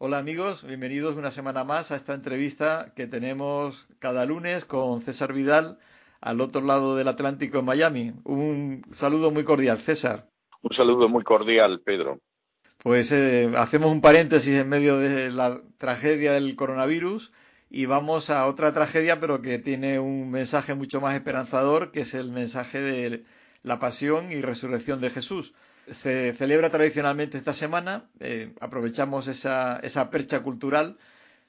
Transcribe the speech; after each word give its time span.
Hola 0.00 0.18
amigos, 0.18 0.64
bienvenidos 0.64 1.16
una 1.16 1.32
semana 1.32 1.64
más 1.64 1.90
a 1.90 1.96
esta 1.96 2.14
entrevista 2.14 2.92
que 2.94 3.08
tenemos 3.08 3.88
cada 3.98 4.24
lunes 4.26 4.64
con 4.64 5.02
César 5.02 5.32
Vidal 5.32 5.80
al 6.20 6.40
otro 6.40 6.60
lado 6.60 6.94
del 6.94 7.08
Atlántico 7.08 7.58
en 7.58 7.64
Miami. 7.64 8.12
Un 8.22 8.84
saludo 8.92 9.32
muy 9.32 9.42
cordial, 9.42 9.80
César. 9.80 10.28
Un 10.62 10.76
saludo 10.76 11.08
muy 11.08 11.24
cordial, 11.24 11.80
Pedro. 11.84 12.20
Pues 12.80 13.10
eh, 13.10 13.50
hacemos 13.56 13.90
un 13.90 14.00
paréntesis 14.00 14.54
en 14.54 14.68
medio 14.68 14.98
de 14.98 15.30
la 15.30 15.62
tragedia 15.78 16.30
del 16.30 16.54
coronavirus 16.54 17.32
y 17.68 17.86
vamos 17.86 18.30
a 18.30 18.46
otra 18.46 18.72
tragedia, 18.72 19.18
pero 19.18 19.42
que 19.42 19.58
tiene 19.58 19.98
un 19.98 20.30
mensaje 20.30 20.74
mucho 20.74 21.00
más 21.00 21.16
esperanzador, 21.16 21.90
que 21.90 22.02
es 22.02 22.14
el 22.14 22.30
mensaje 22.30 22.80
de 22.80 23.24
la 23.64 23.80
pasión 23.80 24.30
y 24.30 24.42
resurrección 24.42 25.00
de 25.00 25.10
Jesús 25.10 25.54
se 25.94 26.32
celebra 26.34 26.70
tradicionalmente 26.70 27.38
esta 27.38 27.52
semana, 27.52 28.08
eh, 28.20 28.52
aprovechamos 28.60 29.28
esa, 29.28 29.78
esa 29.80 30.10
percha 30.10 30.40
cultural, 30.40 30.96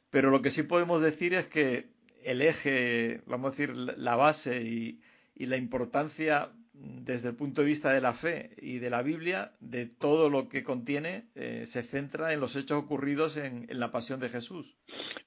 pero 0.10 0.30
lo 0.30 0.42
que 0.42 0.50
sí 0.50 0.64
podemos 0.64 1.02
decir 1.02 1.34
es 1.34 1.48
que 1.48 1.88
el 2.24 2.42
eje, 2.42 3.21
vamos 3.25 3.48
a 3.48 3.52
decir, 3.52 3.75
la 3.75 4.15
base 4.15 4.62
y, 4.62 5.00
y 5.36 5.46
la 5.46 5.57
importancia 5.57 6.50
desde 6.82 7.29
el 7.29 7.36
punto 7.36 7.62
de 7.62 7.68
vista 7.68 7.92
de 7.92 8.02
la 8.02 8.14
fe 8.14 8.52
y 8.62 8.79
de 8.79 8.89
la 8.89 9.02
Biblia, 9.02 9.52
de 9.60 9.86
todo 9.86 10.29
lo 10.29 10.48
que 10.48 10.64
contiene, 10.64 11.26
eh, 11.36 11.65
se 11.68 11.84
centra 11.84 12.34
en 12.34 12.40
los 12.40 12.56
hechos 12.56 12.84
ocurridos 12.84 13.36
en, 13.37 13.65
en, 13.70 13.79
la 13.79 13.92
pasión 13.92 14.20
de 14.20 14.29
Jesús. 14.29 14.65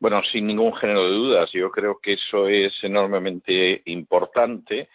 Bueno, 0.01 0.23
sin 0.33 0.47
ningún 0.47 0.75
género 0.75 1.05
de 1.05 1.15
dudas, 1.15 1.51
yo 1.53 1.71
creo 1.71 1.99
que 2.03 2.15
eso 2.15 2.49
es 2.49 2.73
enormemente 2.83 3.83
importante 3.87 4.89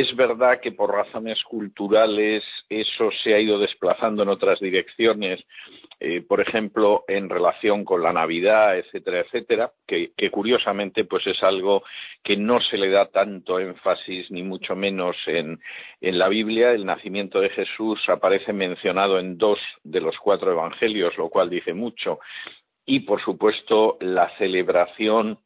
es 0.00 0.16
verdad 0.16 0.58
que 0.60 0.72
por 0.72 0.92
razones 0.92 1.40
culturales 1.44 2.42
eso 2.68 3.10
se 3.22 3.32
ha 3.32 3.38
ido 3.38 3.60
desplazando 3.60 4.24
en 4.24 4.28
otras 4.28 4.58
direcciones, 4.58 5.40
eh, 6.00 6.20
por 6.20 6.40
ejemplo, 6.40 7.04
en 7.06 7.30
relación 7.30 7.84
con 7.84 8.02
la 8.02 8.12
Navidad, 8.12 8.76
etcétera, 8.76 9.20
etcétera, 9.20 9.72
que, 9.86 10.10
curiosamente 10.32 11.04
pues 11.04 11.24
es 11.28 11.40
algo 11.44 11.84
que 12.24 12.36
no 12.36 12.60
se 12.60 12.76
le 12.76 12.90
da 12.90 13.06
tanto 13.06 13.60
énfasis 13.60 14.32
ni 14.32 14.42
mucho 14.42 14.74
menos 14.74 15.16
en, 15.26 15.60
en 16.00 16.18
la 16.18 16.28
Biblia. 16.28 16.72
El 16.72 16.86
nacimiento 16.86 17.40
de 17.40 17.50
Jesús 17.50 18.00
aparece 18.08 18.52
mencionado 18.52 19.20
en 19.20 19.38
dos 19.38 19.60
de 19.84 20.00
los 20.00 20.18
cuatro 20.18 20.50
evangelios, 20.50 21.16
lo 21.16 21.28
cual 21.28 21.48
dice 21.48 21.72
mucho. 21.72 22.18
Y, 22.84 23.00
por 23.00 23.22
supuesto, 23.22 23.96
la 24.00 24.28
celebración 24.38 25.38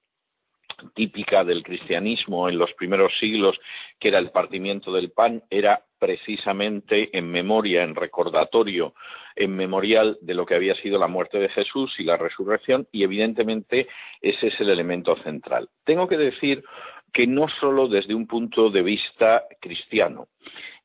típica 0.95 1.45
del 1.45 1.63
cristianismo 1.63 2.49
en 2.49 2.59
los 2.59 2.73
primeros 2.75 3.13
siglos, 3.19 3.59
que 3.99 4.09
era 4.09 4.19
el 4.19 4.31
partimiento 4.31 4.93
del 4.93 5.11
pan, 5.11 5.43
era 5.51 5.83
precisamente 5.99 7.17
en 7.17 7.31
memoria, 7.31 7.83
en 7.83 7.95
recordatorio, 7.95 8.95
en 9.35 9.55
memorial 9.55 10.19
de 10.21 10.35
lo 10.35 10.47
que 10.47 10.55
había 10.55 10.75
sido 10.77 10.99
la 10.99 11.09
muerte 11.09 11.39
de 11.39 11.49
Jesús 11.49 11.95
y 11.99 12.05
la 12.05 12.17
resurrección, 12.17 12.87
y 12.93 13.03
evidentemente 13.03 13.89
ese 14.21 14.49
es 14.49 14.61
el 14.61 14.71
elemento 14.71 15.17
central. 15.23 15.69
Tengo 15.85 16.09
que 16.09 16.17
decir 16.17 16.65
que 17.13 17.27
no 17.27 17.49
solo 17.49 17.89
desde 17.89 18.15
un 18.15 18.27
punto 18.27 18.71
de 18.71 18.83
vista 18.83 19.45
cristiano, 19.61 20.29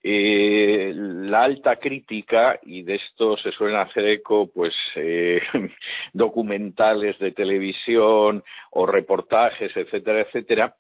eh, 0.05 0.91
la 0.93 1.43
alta 1.43 1.77
crítica, 1.77 2.59
y 2.61 2.83
de 2.83 2.95
esto 2.95 3.37
se 3.37 3.53
suelen 3.53 3.77
hacer 3.77 4.05
eco, 4.07 4.51
pues, 4.51 4.73
eh, 4.95 5.41
documentales 6.13 7.17
de 7.19 7.31
televisión 7.31 8.43
o 8.71 8.85
reportajes, 8.85 9.71
etcétera, 9.75 10.21
etcétera, 10.21 10.75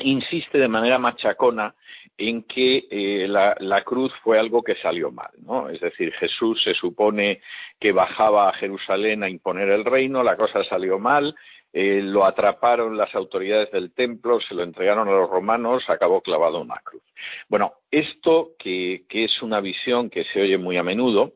insiste 0.00 0.58
de 0.58 0.68
manera 0.68 0.98
machacona 0.98 1.74
en 2.18 2.42
que 2.42 2.86
eh, 2.90 3.26
la, 3.28 3.56
la, 3.60 3.82
cruz 3.82 4.12
fue 4.22 4.38
algo 4.38 4.62
que 4.62 4.74
salió 4.76 5.10
mal, 5.10 5.30
¿no? 5.38 5.70
Es 5.70 5.80
decir, 5.80 6.12
Jesús 6.14 6.62
se 6.62 6.74
supone 6.74 7.40
que 7.80 7.92
bajaba 7.92 8.48
a 8.48 8.54
Jerusalén 8.54 9.22
a 9.22 9.28
imponer 9.28 9.68
el 9.70 9.84
reino, 9.84 10.22
la 10.22 10.36
cosa 10.36 10.64
salió 10.64 10.98
mal, 10.98 11.34
eh, 11.72 12.00
lo 12.02 12.24
atraparon 12.24 12.96
las 12.96 13.14
autoridades 13.14 13.70
del 13.70 13.92
templo, 13.92 14.40
se 14.40 14.54
lo 14.54 14.62
entregaron 14.62 15.08
a 15.08 15.12
los 15.12 15.28
romanos, 15.28 15.84
acabó 15.88 16.22
clavado 16.22 16.60
una 16.60 16.80
cruz. 16.82 17.02
Bueno, 17.48 17.74
esto 17.90 18.52
que, 18.58 19.04
es 19.08 19.42
una 19.42 19.60
visión 19.60 20.08
que 20.08 20.24
se 20.24 20.40
oye 20.40 20.56
muy 20.56 20.78
a 20.78 20.82
menudo, 20.82 21.34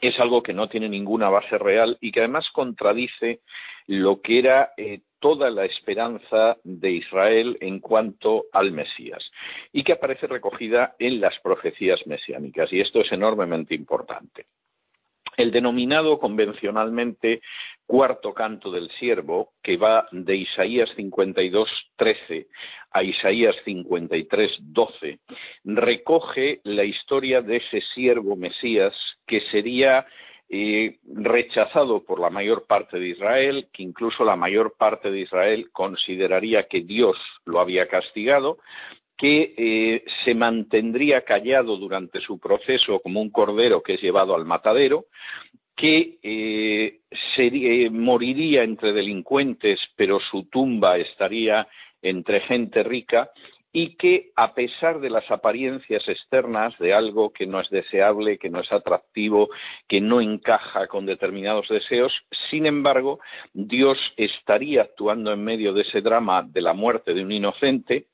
es 0.00 0.18
algo 0.18 0.42
que 0.42 0.52
no 0.52 0.68
tiene 0.68 0.88
ninguna 0.88 1.28
base 1.30 1.58
real 1.58 1.96
y 2.00 2.12
que 2.12 2.20
además 2.20 2.48
contradice 2.52 3.40
lo 3.86 4.20
que 4.20 4.38
era 4.38 4.72
eh, 4.76 5.00
toda 5.20 5.50
la 5.50 5.64
esperanza 5.64 6.56
de 6.64 6.90
Israel 6.92 7.56
en 7.60 7.80
cuanto 7.80 8.46
al 8.52 8.72
Mesías 8.72 9.30
y 9.72 9.84
que 9.84 9.92
aparece 9.92 10.26
recogida 10.26 10.94
en 10.98 11.20
las 11.20 11.38
profecías 11.40 12.04
mesiánicas 12.06 12.72
y 12.72 12.80
esto 12.80 13.00
es 13.00 13.12
enormemente 13.12 13.74
importante. 13.74 14.46
El 15.36 15.52
denominado 15.52 16.18
convencionalmente 16.18 17.40
cuarto 17.90 18.32
canto 18.32 18.70
del 18.70 18.88
siervo, 19.00 19.54
que 19.64 19.76
va 19.76 20.06
de 20.12 20.36
Isaías 20.36 20.88
52.13 20.96 22.46
a 22.92 23.02
Isaías 23.02 23.56
53.12, 23.66 25.18
recoge 25.64 26.60
la 26.62 26.84
historia 26.84 27.42
de 27.42 27.56
ese 27.56 27.80
siervo 27.92 28.36
Mesías 28.36 28.94
que 29.26 29.40
sería 29.50 30.06
eh, 30.48 30.98
rechazado 31.04 32.04
por 32.04 32.20
la 32.20 32.30
mayor 32.30 32.64
parte 32.68 33.00
de 33.00 33.08
Israel, 33.08 33.68
que 33.72 33.82
incluso 33.82 34.24
la 34.24 34.36
mayor 34.36 34.76
parte 34.78 35.10
de 35.10 35.22
Israel 35.22 35.70
consideraría 35.72 36.68
que 36.68 36.82
Dios 36.82 37.16
lo 37.44 37.58
había 37.58 37.88
castigado, 37.88 38.58
que 39.18 39.52
eh, 39.58 40.04
se 40.24 40.36
mantendría 40.36 41.22
callado 41.22 41.76
durante 41.76 42.20
su 42.20 42.38
proceso 42.38 43.00
como 43.00 43.20
un 43.20 43.30
cordero 43.30 43.82
que 43.82 43.94
es 43.94 44.00
llevado 44.00 44.36
al 44.36 44.44
matadero, 44.44 45.06
que 45.80 46.18
eh, 46.22 47.00
eh, 47.38 47.90
moriría 47.90 48.64
entre 48.64 48.92
delincuentes, 48.92 49.80
pero 49.96 50.20
su 50.20 50.44
tumba 50.44 50.98
estaría 50.98 51.66
entre 52.02 52.40
gente 52.40 52.82
rica, 52.82 53.30
y 53.72 53.96
que 53.96 54.30
a 54.36 54.52
pesar 54.52 55.00
de 55.00 55.08
las 55.08 55.30
apariencias 55.30 56.06
externas 56.06 56.76
de 56.78 56.92
algo 56.92 57.32
que 57.32 57.46
no 57.46 57.60
es 57.60 57.70
deseable, 57.70 58.36
que 58.36 58.50
no 58.50 58.60
es 58.60 58.70
atractivo, 58.70 59.48
que 59.88 60.02
no 60.02 60.20
encaja 60.20 60.86
con 60.86 61.06
determinados 61.06 61.68
deseos, 61.68 62.12
sin 62.50 62.66
embargo, 62.66 63.20
Dios 63.54 63.96
estaría 64.18 64.82
actuando 64.82 65.32
en 65.32 65.42
medio 65.42 65.72
de 65.72 65.82
ese 65.82 66.02
drama 66.02 66.42
de 66.42 66.60
la 66.60 66.74
muerte 66.74 67.14
de 67.14 67.22
un 67.22 67.32
inocente, 67.32 68.06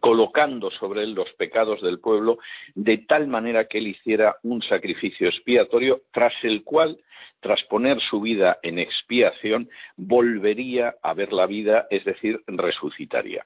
colocando 0.00 0.70
sobre 0.70 1.02
él 1.02 1.12
los 1.12 1.32
pecados 1.34 1.82
del 1.82 1.98
pueblo, 1.98 2.38
de 2.74 2.98
tal 2.98 3.26
manera 3.26 3.66
que 3.66 3.78
él 3.78 3.88
hiciera 3.88 4.36
un 4.42 4.62
sacrificio 4.62 5.28
expiatorio, 5.28 6.02
tras 6.12 6.32
el 6.42 6.62
cual, 6.62 6.98
tras 7.40 7.62
poner 7.64 8.00
su 8.00 8.20
vida 8.20 8.58
en 8.62 8.78
expiación, 8.78 9.68
volvería 9.96 10.94
a 11.02 11.14
ver 11.14 11.32
la 11.32 11.46
vida, 11.46 11.86
es 11.90 12.04
decir, 12.04 12.40
resucitaría. 12.46 13.44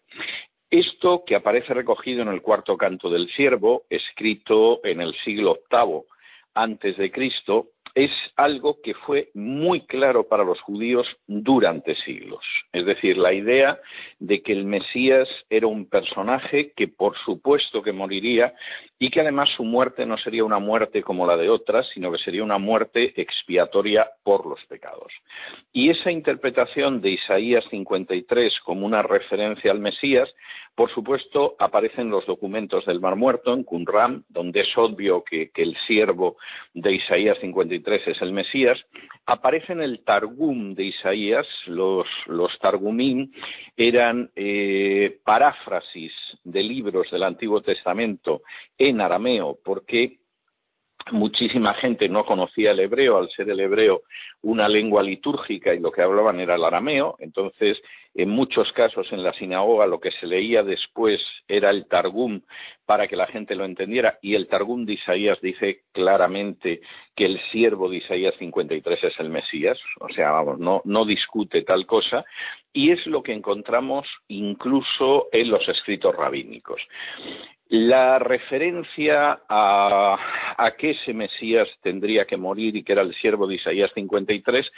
Esto 0.71 1.22
que 1.25 1.37
aparece 1.37 1.72
recogido 1.72 2.22
en 2.22 2.28
el 2.28 2.43
cuarto 2.43 2.77
canto 2.77 3.09
del 3.09 3.31
siervo, 3.31 3.84
escrito 3.88 4.84
en 4.84 5.00
el 5.00 5.15
siglo 5.25 5.60
VIII 5.71 6.03
antes 6.54 6.97
de 6.97 7.10
Cristo, 7.10 7.69
es 7.94 8.10
algo 8.37 8.81
que 8.82 8.94
fue 8.94 9.31
muy 9.34 9.87
claro 9.87 10.27
para 10.27 10.43
los 10.43 10.60
judíos 10.60 11.06
durante 11.28 11.94
siglos. 11.97 12.44
Es 12.72 12.84
decir, 12.84 13.16
la 13.16 13.32
idea 13.32 13.78
de 14.19 14.43
que 14.43 14.53
el 14.53 14.65
Mesías 14.65 15.28
era 15.49 15.69
un 15.69 15.88
personaje 15.88 16.72
que 16.75 16.88
por 16.88 17.16
supuesto 17.19 17.83
que 17.83 17.93
moriría 17.93 18.54
y 18.99 19.10
que 19.10 19.21
además 19.21 19.50
su 19.56 19.65
muerte 19.65 20.06
no 20.06 20.19
sería 20.19 20.44
una 20.44 20.59
muerte 20.59 21.03
como 21.03 21.27
la 21.27 21.37
de 21.37 21.49
otras, 21.49 21.87
sino 21.94 22.10
que 22.10 22.19
sería 22.19 22.43
una 22.43 22.59
muerte 22.59 23.12
expiatoria 23.21 24.10
por 24.25 24.44
los 24.47 24.65
pecados. 24.66 25.12
Y 25.72 25.91
esa 25.91 26.10
interpretación 26.10 27.00
de 27.00 27.10
Isaías 27.10 27.65
53 27.71 28.59
como 28.65 28.87
una 28.87 29.03
referencia 29.03 29.71
al 29.71 29.78
Mesías, 29.78 30.28
por 30.74 30.90
supuesto, 30.92 31.54
aparece 31.58 32.00
en 32.00 32.10
los 32.10 32.26
documentos 32.26 32.84
del 32.86 33.00
Mar 33.00 33.14
Muerto, 33.14 33.54
en 33.54 33.62
Qumran, 33.62 34.24
donde 34.28 34.62
es 34.62 34.76
obvio 34.76 35.22
que, 35.22 35.50
el 35.54 35.76
siervo 35.86 36.36
de 36.72 36.94
Isaías 36.94 37.38
53 37.40 38.08
es 38.08 38.20
el 38.20 38.32
Mesías, 38.32 38.84
aparece 39.24 39.72
en 39.72 39.82
el 39.82 40.02
Targum 40.04 40.74
de 40.74 40.84
Isaías, 40.84 41.47
los, 41.66 42.06
los 42.26 42.59
Targumín 42.59 43.32
eran 43.76 44.30
eh, 44.34 45.18
paráfrasis 45.24 46.12
de 46.42 46.62
libros 46.62 47.09
del 47.10 47.22
Antiguo 47.22 47.60
Testamento 47.62 48.42
en 48.77 49.00
arameo, 49.00 49.59
porque 49.65 50.18
muchísima 51.12 51.74
gente 51.74 52.09
no 52.09 52.24
conocía 52.24 52.71
el 52.71 52.80
hebreo, 52.80 53.18
al 53.18 53.30
ser 53.30 53.51
el 53.51 53.60
hebreo 53.60 54.03
una 54.42 54.68
lengua 54.68 55.03
litúrgica 55.03 55.74
y 55.74 55.80
lo 55.80 55.91
que 55.91 56.03
hablaban 56.03 56.41
era 56.41 56.54
el 56.54 56.65
arameo, 56.65 57.16
entonces 57.18 57.80
en 58.15 58.30
muchos 58.30 58.71
casos 58.72 59.09
en 59.10 59.22
la 59.22 59.33
sinagoga 59.33 59.86
lo 59.86 59.98
que 59.98 60.12
se 60.12 60.27
leía 60.27 60.62
después 60.62 61.21
era 61.48 61.71
el 61.71 61.86
Targum 61.86 62.42
para 62.86 63.09
que 63.09 63.16
la 63.16 63.27
gente 63.27 63.56
lo 63.56 63.65
entendiera. 63.65 64.18
Y 64.22 64.34
el 64.34 64.47
Targum 64.47 64.84
de 64.84 64.95
Isaías 64.95 65.41
dice 65.41 65.83
claramente 65.92 66.80
que 67.16 67.24
el 67.24 67.41
siervo 67.51 67.89
de 67.89 67.97
Isaías 67.97 68.34
53 68.39 69.03
es 69.03 69.18
el 69.18 69.30
Mesías, 69.30 69.78
o 69.98 70.09
sea, 70.10 70.30
vamos, 70.30 70.60
no, 70.60 70.83
no 70.84 71.04
discute 71.04 71.62
tal 71.62 71.86
cosa. 71.86 72.24
Y 72.72 72.92
es 72.92 73.04
lo 73.06 73.22
que 73.22 73.33
encontramos 73.33 74.06
incluso 74.28 75.28
en 75.33 75.51
los 75.51 75.66
escritos 75.68 76.15
rabínicos. 76.15 76.80
La 77.76 78.21
referencia 78.21 79.41
a, 79.48 80.16
a 80.56 80.76
que 80.76 80.91
ese 80.91 81.12
Mesías 81.12 81.66
tendría 81.82 82.24
que 82.24 82.36
morir 82.36 82.76
y 82.76 82.84
que 82.84 82.92
era 82.92 83.03
el 83.03 83.12
siervo 83.16 83.48
de 83.48 83.56
Isaías 83.56 83.91
53 83.97 84.71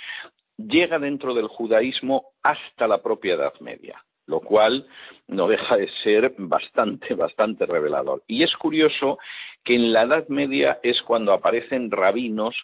llega 0.57 0.99
dentro 0.99 1.35
del 1.35 1.47
judaísmo 1.47 2.29
hasta 2.43 2.89
la 2.89 3.03
propia 3.03 3.35
Edad 3.35 3.53
Media, 3.61 4.03
lo 4.25 4.41
cual 4.41 4.87
no 5.29 5.47
deja 5.47 5.77
de 5.77 5.91
ser 6.03 6.37
bastante, 6.39 7.13
bastante 7.15 7.67
revelador. 7.67 8.23
Y 8.27 8.45
es 8.45 8.57
curioso 8.57 9.19
que 9.63 9.75
en 9.75 9.93
la 9.93 10.05
Edad 10.05 10.27
Media 10.29 10.81
es 10.83 11.03
cuando 11.03 11.35
aparecen 11.35 11.91
rabinos 11.91 12.57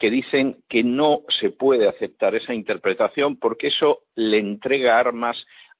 que 0.00 0.10
dicen 0.10 0.64
que 0.68 0.82
no 0.82 1.20
se 1.40 1.50
puede 1.50 1.86
aceptar 1.88 2.34
esa 2.34 2.54
interpretación 2.54 3.36
porque 3.36 3.68
eso 3.68 4.00
le 4.16 4.38
entrega 4.38 4.98
armas 4.98 5.36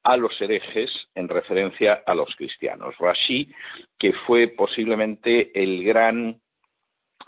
a 0.06 0.16
los 0.16 0.40
herejes 0.40 0.90
en 1.16 1.28
referencia 1.28 2.04
a 2.06 2.14
los 2.14 2.32
cristianos. 2.36 2.94
Rashi, 2.98 3.52
que 3.98 4.12
fue 4.12 4.46
posiblemente 4.46 5.50
el 5.60 5.82
gran 5.82 6.40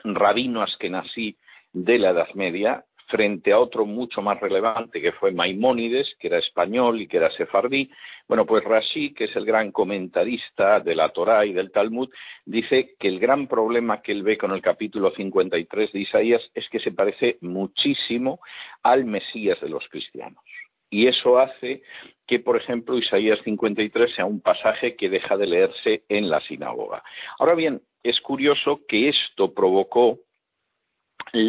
rabino 0.05 0.63
askenazí 0.63 1.37
de 1.73 1.99
la 1.99 2.11
Edad 2.11 2.29
Media, 2.35 2.85
frente 3.09 3.53
a 3.53 3.59
otro 3.59 3.85
mucho 3.85 4.23
más 4.23 4.39
relevante 4.39 5.01
que 5.01 5.11
fue 5.11 5.33
Maimónides, 5.33 6.15
que 6.21 6.29
era 6.29 6.39
español 6.39 7.01
y 7.01 7.09
que 7.09 7.17
era 7.17 7.33
sefardí. 7.33 7.91
Bueno, 8.29 8.47
pues 8.47 8.63
Rashi, 8.63 9.13
que 9.13 9.25
es 9.25 9.35
el 9.35 9.45
gran 9.45 9.73
comentarista 9.73 10.79
de 10.79 10.95
la 10.95 11.09
Torá 11.09 11.45
y 11.47 11.53
del 11.53 11.73
Talmud, 11.73 12.11
dice 12.45 12.95
que 12.97 13.09
el 13.09 13.19
gran 13.19 13.49
problema 13.49 14.03
que 14.03 14.13
él 14.13 14.23
ve 14.23 14.39
con 14.39 14.53
el 14.53 14.63
capítulo 14.63 15.11
53 15.11 15.93
de 15.93 15.99
Isaías 15.99 16.43
es 16.55 16.69
que 16.69 16.79
se 16.79 16.93
parece 16.93 17.39
muchísimo 17.41 18.39
al 18.85 19.05
Mesías 19.05 19.61
de 19.61 19.71
los 19.71 19.89
cristianos. 19.89 20.45
Y 20.91 21.07
eso 21.07 21.39
hace 21.39 21.83
que, 22.27 22.41
por 22.41 22.57
ejemplo, 22.57 22.99
Isaías 22.99 23.39
53 23.45 24.15
sea 24.15 24.27
un 24.27 24.41
pasaje 24.41 24.97
que 24.97 25.09
deja 25.09 25.37
de 25.37 25.47
leerse 25.47 26.05
en 26.09 26.29
la 26.29 26.41
sinagoga. 26.41 27.03
Ahora 27.39 27.55
bien, 27.55 27.83
es 28.03 28.21
curioso 28.21 28.81
que 28.87 29.09
esto 29.09 29.53
provocó 29.53 30.21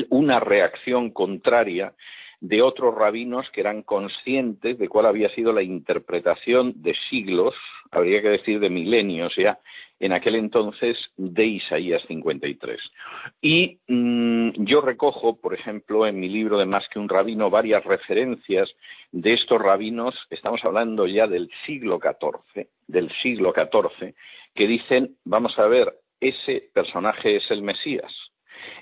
una 0.09 0.39
reacción 0.39 1.12
contraria 1.12 1.94
de 2.41 2.62
otros 2.62 2.95
rabinos 2.95 3.50
que 3.51 3.62
eran 3.62 3.83
conscientes 3.83 4.77
de 4.77 4.88
cuál 4.88 5.06
había 5.06 5.30
sido 5.30 5.51
la 5.51 5.62
interpretación 5.62 6.74
de 6.81 6.95
siglos, 7.09 7.53
habría 7.91 8.21
que 8.21 8.30
decir 8.30 8.59
de 8.59 8.69
milenios 8.69 9.36
ya, 9.36 9.59
en 10.00 10.13
aquel 10.13 10.36
entonces 10.36 10.97
de 11.18 11.45
Isaías 11.45 12.01
53. 12.07 12.80
Y 13.41 13.80
mm, 13.88 14.63
yo 14.63 14.80
recojo, 14.80 15.41
por 15.41 15.53
ejemplo, 15.53 16.07
en 16.07 16.19
mi 16.19 16.30
libro 16.30 16.57
de 16.57 16.65
Más 16.65 16.88
que 16.88 17.00
un 17.00 17.09
rabino, 17.09 17.50
varias 17.50 17.83
referencias 17.83 18.69
de 19.12 19.33
estos 19.33 19.62
rabinos, 19.62 20.15
estamos 20.30 20.63
hablando 20.63 21.07
ya 21.07 21.27
del 21.27 21.50
siglo 21.65 22.00
XIV, 22.00 22.68
del 22.88 23.12
siglo 23.21 23.53
XIV, 23.53 24.13
que 24.56 24.68
dicen, 24.68 25.18
vamos 25.25 25.59
a 25.59 25.68
ver, 25.68 25.94
ese 26.21 26.69
personaje 26.74 27.35
es 27.35 27.51
el 27.51 27.62
Mesías 27.62 28.28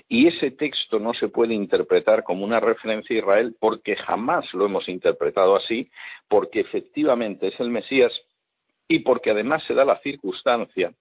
y 0.08 0.28
ese 0.28 0.50
texto 0.50 0.98
no 0.98 1.14
se 1.14 1.28
puede 1.28 1.54
interpretar 1.54 2.24
como 2.24 2.44
una 2.44 2.60
referencia 2.60 3.14
a 3.14 3.18
Israel 3.18 3.56
porque 3.60 3.96
jamás 3.96 4.52
lo 4.54 4.66
hemos 4.66 4.88
interpretado 4.88 5.56
así, 5.56 5.90
porque 6.28 6.60
efectivamente 6.60 7.48
es 7.48 7.60
el 7.60 7.70
Mesías 7.70 8.12
y 8.88 9.00
porque 9.00 9.30
además 9.30 9.62
se 9.66 9.74
da 9.74 9.84
la 9.84 10.00
circunstancia 10.00 10.92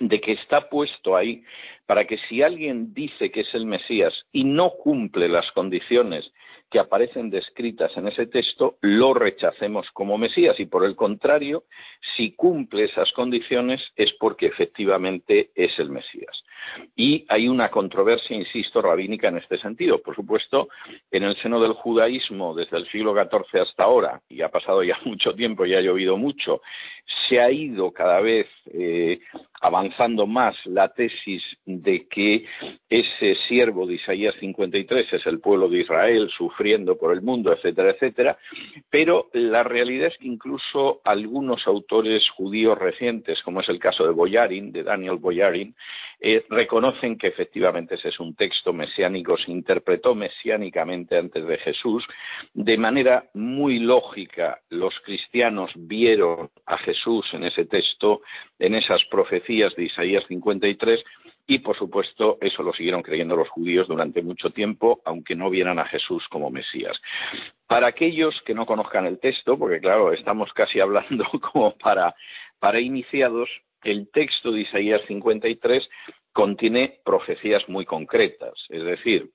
de 0.00 0.20
que 0.20 0.32
está 0.32 0.68
puesto 0.68 1.16
ahí 1.16 1.44
para 1.86 2.06
que 2.06 2.18
si 2.28 2.42
alguien 2.42 2.94
dice 2.94 3.30
que 3.30 3.40
es 3.40 3.54
el 3.54 3.66
Mesías 3.66 4.14
y 4.32 4.44
no 4.44 4.70
cumple 4.70 5.28
las 5.28 5.50
condiciones 5.52 6.32
que 6.70 6.78
aparecen 6.78 7.28
descritas 7.28 7.94
en 7.96 8.08
ese 8.08 8.26
texto, 8.26 8.78
lo 8.80 9.12
rechacemos 9.12 9.86
como 9.92 10.16
Mesías 10.16 10.58
y 10.58 10.64
por 10.64 10.84
el 10.86 10.96
contrario, 10.96 11.64
si 12.16 12.32
cumple 12.32 12.84
esas 12.84 13.12
condiciones 13.12 13.82
es 13.94 14.10
porque 14.18 14.46
efectivamente 14.46 15.50
es 15.54 15.78
el 15.78 15.90
Mesías. 15.90 16.42
Y 16.96 17.24
hay 17.28 17.48
una 17.48 17.70
controversia, 17.70 18.36
insisto, 18.36 18.82
rabínica 18.82 19.28
en 19.28 19.38
este 19.38 19.58
sentido. 19.58 20.00
Por 20.00 20.14
supuesto, 20.14 20.68
en 21.10 21.24
el 21.24 21.36
seno 21.36 21.60
del 21.60 21.72
judaísmo, 21.72 22.54
desde 22.54 22.78
el 22.78 22.88
siglo 22.90 23.14
XIV 23.14 23.62
hasta 23.62 23.84
ahora, 23.84 24.20
y 24.28 24.42
ha 24.42 24.48
pasado 24.48 24.82
ya 24.82 24.98
mucho 25.04 25.34
tiempo 25.34 25.66
y 25.66 25.74
ha 25.74 25.80
llovido 25.80 26.16
mucho, 26.16 26.62
se 27.28 27.40
ha 27.40 27.50
ido 27.50 27.92
cada 27.92 28.20
vez 28.20 28.46
eh, 28.72 29.20
avanzando 29.62 30.26
más 30.26 30.56
la 30.66 30.88
tesis 30.88 31.42
de 31.64 32.06
que 32.08 32.44
ese 32.90 33.36
siervo 33.46 33.86
de 33.86 33.94
Isaías 33.94 34.34
53 34.40 35.12
es 35.12 35.26
el 35.26 35.38
pueblo 35.38 35.68
de 35.68 35.80
Israel 35.80 36.28
sufriendo 36.36 36.98
por 36.98 37.12
el 37.12 37.22
mundo, 37.22 37.52
etcétera, 37.52 37.90
etcétera, 37.90 38.38
pero 38.90 39.30
la 39.32 39.62
realidad 39.62 40.08
es 40.08 40.18
que 40.18 40.26
incluso 40.26 41.00
algunos 41.04 41.64
autores 41.68 42.28
judíos 42.30 42.76
recientes, 42.76 43.40
como 43.44 43.60
es 43.60 43.68
el 43.68 43.78
caso 43.78 44.04
de 44.04 44.10
Boyarin, 44.10 44.72
de 44.72 44.82
Daniel 44.82 45.16
Boyarin, 45.16 45.76
eh, 46.20 46.44
reconocen 46.50 47.16
que 47.16 47.28
efectivamente 47.28 47.94
ese 47.94 48.08
es 48.08 48.18
un 48.18 48.34
texto 48.34 48.72
mesiánico, 48.72 49.36
se 49.38 49.50
interpretó 49.50 50.14
mesiánicamente 50.14 51.18
antes 51.18 51.46
de 51.46 51.58
Jesús. 51.58 52.04
De 52.52 52.76
manera 52.78 53.24
muy 53.34 53.78
lógica, 53.78 54.60
los 54.70 54.94
cristianos 55.04 55.70
vieron 55.74 56.50
a 56.66 56.78
Jesús 56.78 57.26
en 57.32 57.44
ese 57.44 57.64
texto, 57.64 58.22
en 58.58 58.74
esas 58.74 59.04
profecías 59.06 59.51
de 59.52 59.84
Isaías 59.84 60.24
53, 60.28 61.04
y 61.46 61.58
por 61.58 61.76
supuesto 61.76 62.38
eso 62.40 62.62
lo 62.62 62.72
siguieron 62.72 63.02
creyendo 63.02 63.36
los 63.36 63.48
judíos 63.48 63.86
durante 63.86 64.22
mucho 64.22 64.50
tiempo, 64.50 65.02
aunque 65.04 65.34
no 65.34 65.50
vieran 65.50 65.78
a 65.78 65.84
Jesús 65.84 66.26
como 66.30 66.50
Mesías. 66.50 66.98
Para 67.66 67.88
aquellos 67.88 68.40
que 68.46 68.54
no 68.54 68.64
conozcan 68.64 69.06
el 69.06 69.18
texto, 69.18 69.58
porque 69.58 69.80
claro, 69.80 70.12
estamos 70.12 70.52
casi 70.54 70.80
hablando 70.80 71.24
como 71.52 71.76
para, 71.76 72.14
para 72.58 72.80
iniciados, 72.80 73.50
el 73.82 74.08
texto 74.10 74.52
de 74.52 74.62
Isaías 74.62 75.02
53 75.06 75.88
contiene 76.32 77.00
profecías 77.04 77.68
muy 77.68 77.84
concretas, 77.84 78.54
es 78.70 78.84
decir, 78.84 79.30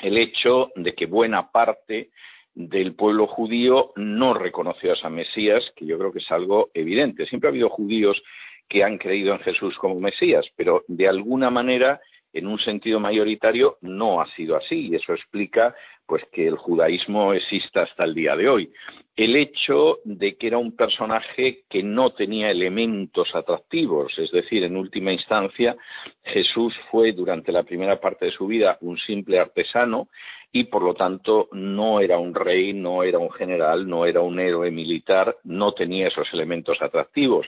el 0.00 0.16
hecho 0.16 0.70
de 0.76 0.94
que 0.94 1.06
buena 1.06 1.50
parte 1.50 2.10
del 2.54 2.94
pueblo 2.94 3.26
judío 3.26 3.92
no 3.94 4.34
reconoció 4.34 4.90
a 4.90 4.94
ese 4.94 5.08
Mesías, 5.08 5.64
que 5.76 5.86
yo 5.86 5.96
creo 5.96 6.12
que 6.12 6.18
es 6.18 6.30
algo 6.30 6.70
evidente. 6.74 7.24
Siempre 7.26 7.48
ha 7.48 7.52
habido 7.52 7.68
judíos 7.68 8.20
que 8.68 8.84
han 8.84 8.98
creído 8.98 9.32
en 9.32 9.40
Jesús 9.40 9.76
como 9.78 10.00
Mesías, 10.00 10.46
pero 10.56 10.84
de 10.88 11.08
alguna 11.08 11.50
manera, 11.50 12.00
en 12.32 12.46
un 12.46 12.58
sentido 12.58 13.00
mayoritario, 13.00 13.78
no 13.80 14.20
ha 14.20 14.26
sido 14.34 14.56
así. 14.56 14.88
Y 14.88 14.96
eso 14.96 15.14
explica 15.14 15.74
pues 16.08 16.24
que 16.32 16.46
el 16.46 16.56
judaísmo 16.56 17.34
exista 17.34 17.82
hasta 17.82 18.04
el 18.04 18.14
día 18.14 18.34
de 18.34 18.48
hoy. 18.48 18.72
El 19.14 19.36
hecho 19.36 19.98
de 20.04 20.36
que 20.36 20.46
era 20.46 20.56
un 20.56 20.74
personaje 20.74 21.64
que 21.68 21.82
no 21.82 22.12
tenía 22.14 22.50
elementos 22.50 23.34
atractivos, 23.34 24.18
es 24.18 24.30
decir, 24.30 24.64
en 24.64 24.76
última 24.76 25.12
instancia, 25.12 25.76
Jesús 26.24 26.74
fue 26.90 27.12
durante 27.12 27.52
la 27.52 27.62
primera 27.62 28.00
parte 28.00 28.26
de 28.26 28.32
su 28.32 28.46
vida 28.46 28.78
un 28.80 28.96
simple 28.96 29.38
artesano 29.38 30.08
y 30.50 30.64
por 30.64 30.82
lo 30.82 30.94
tanto 30.94 31.48
no 31.52 32.00
era 32.00 32.18
un 32.18 32.34
rey, 32.34 32.72
no 32.72 33.02
era 33.02 33.18
un 33.18 33.30
general, 33.30 33.86
no 33.86 34.06
era 34.06 34.20
un 34.20 34.40
héroe 34.40 34.70
militar, 34.70 35.36
no 35.44 35.72
tenía 35.72 36.08
esos 36.08 36.26
elementos 36.32 36.80
atractivos. 36.80 37.46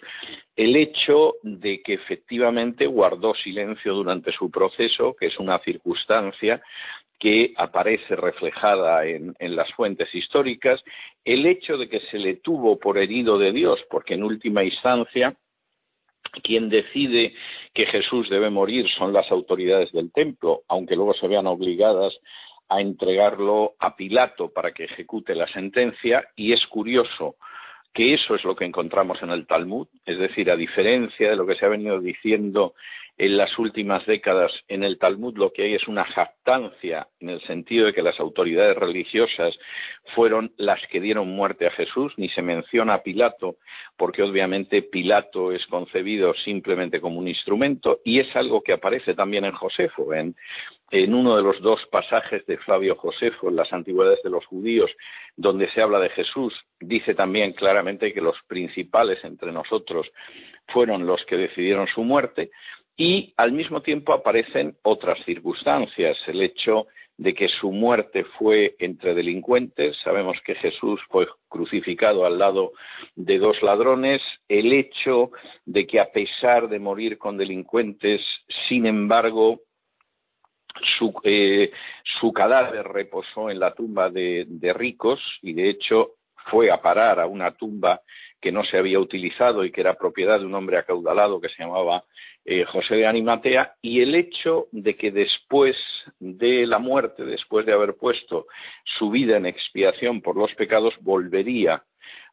El 0.54 0.76
hecho 0.76 1.35
de 1.42 1.80
que 1.83 1.95
efectivamente 1.95 2.87
guardó 2.87 3.35
silencio 3.35 3.95
durante 3.95 4.33
su 4.33 4.50
proceso, 4.50 5.16
que 5.19 5.26
es 5.26 5.38
una 5.38 5.59
circunstancia 5.61 6.61
que 7.19 7.52
aparece 7.57 8.16
reflejada 8.16 9.07
en, 9.07 9.35
las 9.38 9.71
fuentes 9.73 10.12
históricas, 10.14 10.83
el 11.25 11.45
hecho 11.47 11.76
de 11.76 11.88
que 11.88 12.00
se 12.00 12.19
le 12.19 12.37
tuvo 12.37 12.78
por 12.78 12.97
herido 12.97 13.38
de 13.38 13.52
Dios, 13.52 13.78
porque 13.90 14.14
en 14.14 14.25
última 14.25 14.64
instancia 14.64 15.37
quien 16.42 16.69
decide 16.69 17.35
que 17.75 17.87
Jesús 17.87 18.30
debe 18.30 18.50
morir 18.50 18.88
son 18.97 19.12
las 19.12 19.30
autoridades 19.30 19.90
del 19.92 20.12
templo, 20.12 20.62
aunque 20.69 20.97
luego 20.97 21.12
se 21.14 21.28
vean 21.28 21.47
obligadas 21.47 22.19
a 22.71 22.81
entregarlo 22.81 23.75
a 23.81 23.97
Pilato 23.97 24.50
para 24.50 24.73
que 24.73 24.85
ejecute 24.85 25.35
la 25.35 25.49
sentencia, 25.49 26.29
y 26.37 26.53
es 26.53 26.65
curioso 26.67 27.37
que 27.93 28.15
eso 28.15 28.37
es 28.37 28.45
lo 28.45 28.55
que 28.55 28.65
encontramos 28.65 29.21
en 29.23 29.31
el 29.31 29.47
Talmud, 29.47 29.89
es 30.07 30.19
decir, 30.19 30.50
a 30.50 30.57
diferencia 30.57 31.31
de 31.31 31.37
lo 31.37 31.47
que 31.47 31.57
se 31.57 31.67
ha 31.67 31.69
venido 31.69 32.00
diciendo 32.00 32.75
en 33.21 33.37
las 33.37 33.59
últimas 33.59 34.07
décadas 34.07 34.50
en 34.67 34.83
el 34.83 34.99
Talmud 34.99 35.37
lo 35.37 35.53
que 35.53 35.65
hay 35.65 35.75
es 35.75 35.87
una 35.87 36.07
jactancia 36.07 37.07
en 37.21 37.29
el 37.29 37.43
sentido 37.43 37.85
de 37.85 37.93
que 37.93 38.00
las 38.00 38.19
autoridades 38.19 38.75
religiosas 38.75 39.59
fueron 40.15 40.55
las 40.57 40.81
que 40.87 41.03
dieron 41.03 41.29
muerte 41.29 41.67
a 41.67 41.71
Jesús, 41.71 42.15
ni 42.17 42.31
se 42.31 42.41
menciona 42.41 42.95
a 42.95 43.03
Pilato, 43.03 43.57
porque 43.99 44.23
obviamente 44.23 44.81
Pilato 44.81 45.53
es 45.53 45.67
concebido 45.67 46.33
simplemente 46.33 46.99
como 46.99 47.19
un 47.19 47.29
instrumento 47.29 48.00
y 48.07 48.21
es 48.21 48.35
algo 48.35 48.62
que 48.62 48.73
aparece 48.73 49.12
también 49.12 49.45
en 49.45 49.53
Josefo, 49.53 50.15
en, 50.15 50.35
en 50.91 51.12
uno 51.12 51.37
de 51.37 51.43
los 51.43 51.61
dos 51.61 51.79
pasajes 51.93 52.47
de 52.47 52.57
Flavio 52.57 52.97
Josefo 52.97 53.50
en 53.50 53.57
las 53.57 53.71
antigüedades 53.71 54.23
de 54.23 54.31
los 54.31 54.47
judíos, 54.47 54.91
donde 55.37 55.71
se 55.73 55.83
habla 55.83 56.00
de 56.00 56.09
Jesús, 56.09 56.55
dice 56.81 57.15
también 57.15 57.53
claramente 57.53 58.15
que 58.15 58.23
los 58.23 58.37
principales 58.47 59.23
entre 59.25 59.53
nosotros 59.53 60.11
fueron 60.69 61.07
los 61.07 61.25
que 61.27 61.37
decidieron 61.37 61.87
su 61.89 62.03
muerte, 62.03 62.50
y 63.00 63.33
al 63.38 63.52
mismo 63.52 63.80
tiempo 63.80 64.12
aparecen 64.12 64.76
otras 64.83 65.19
circunstancias, 65.25 66.19
el 66.26 66.42
hecho 66.42 66.87
de 67.16 67.33
que 67.33 67.49
su 67.49 67.73
muerte 67.73 68.25
fue 68.38 68.76
entre 68.78 69.14
delincuentes. 69.14 69.97
Sabemos 70.04 70.37
que 70.45 70.54
Jesús 70.57 71.00
fue 71.09 71.26
crucificado 71.49 72.26
al 72.26 72.38
lado 72.38 72.73
de 73.16 73.38
dos 73.38 73.62
ladrones. 73.62 74.21
El 74.50 74.75
hecho 74.75 75.30
de 75.64 75.87
que 75.87 75.99
a 75.99 76.12
pesar 76.12 76.69
de 76.69 76.78
morir 76.78 77.16
con 77.16 77.38
delincuentes, 77.38 78.21
sin 78.69 78.85
embargo, 78.85 79.62
su, 80.99 81.14
eh, 81.25 81.73
cadáver 82.35 82.87
reposó 82.87 83.49
en 83.49 83.61
la 83.61 83.73
tumba 83.73 84.11
de, 84.11 84.45
de 84.47 84.75
ricos 84.75 85.21
y 85.40 85.54
de 85.54 85.71
hecho 85.71 86.16
fue 86.50 86.71
a 86.71 86.83
parar 86.83 87.19
a 87.19 87.26
una 87.26 87.52
tumba 87.52 88.02
que 88.40 88.52
no 88.52 88.64
se 88.64 88.78
había 88.78 88.99
utilizado 88.99 89.64
y 89.64 89.71
que 89.71 89.80
era 89.80 89.95
propiedad 89.95 90.38
de 90.38 90.47
un 90.47 90.54
hombre 90.54 90.78
acaudalado 90.78 91.40
que 91.40 91.49
se 91.49 91.62
llamaba 91.62 92.04
eh, 92.44 92.64
José 92.64 92.97
de 92.97 93.06
Animatea, 93.06 93.75
y 93.82 94.00
el 94.00 94.14
hecho 94.14 94.68
de 94.73 94.97
que 94.97 95.11
después 95.11 95.76
de 96.18 96.66
la 96.66 96.78
muerte, 96.78 97.25
después 97.25 97.66
de 97.66 97.73
haber 97.73 97.94
puesto 97.94 98.47
su 98.85 99.11
vida 99.11 99.37
en 99.37 99.47
expiación 99.47 100.20
por 100.20 100.37
los 100.37 100.54
pecados, 100.54 100.94
volvería 101.00 101.82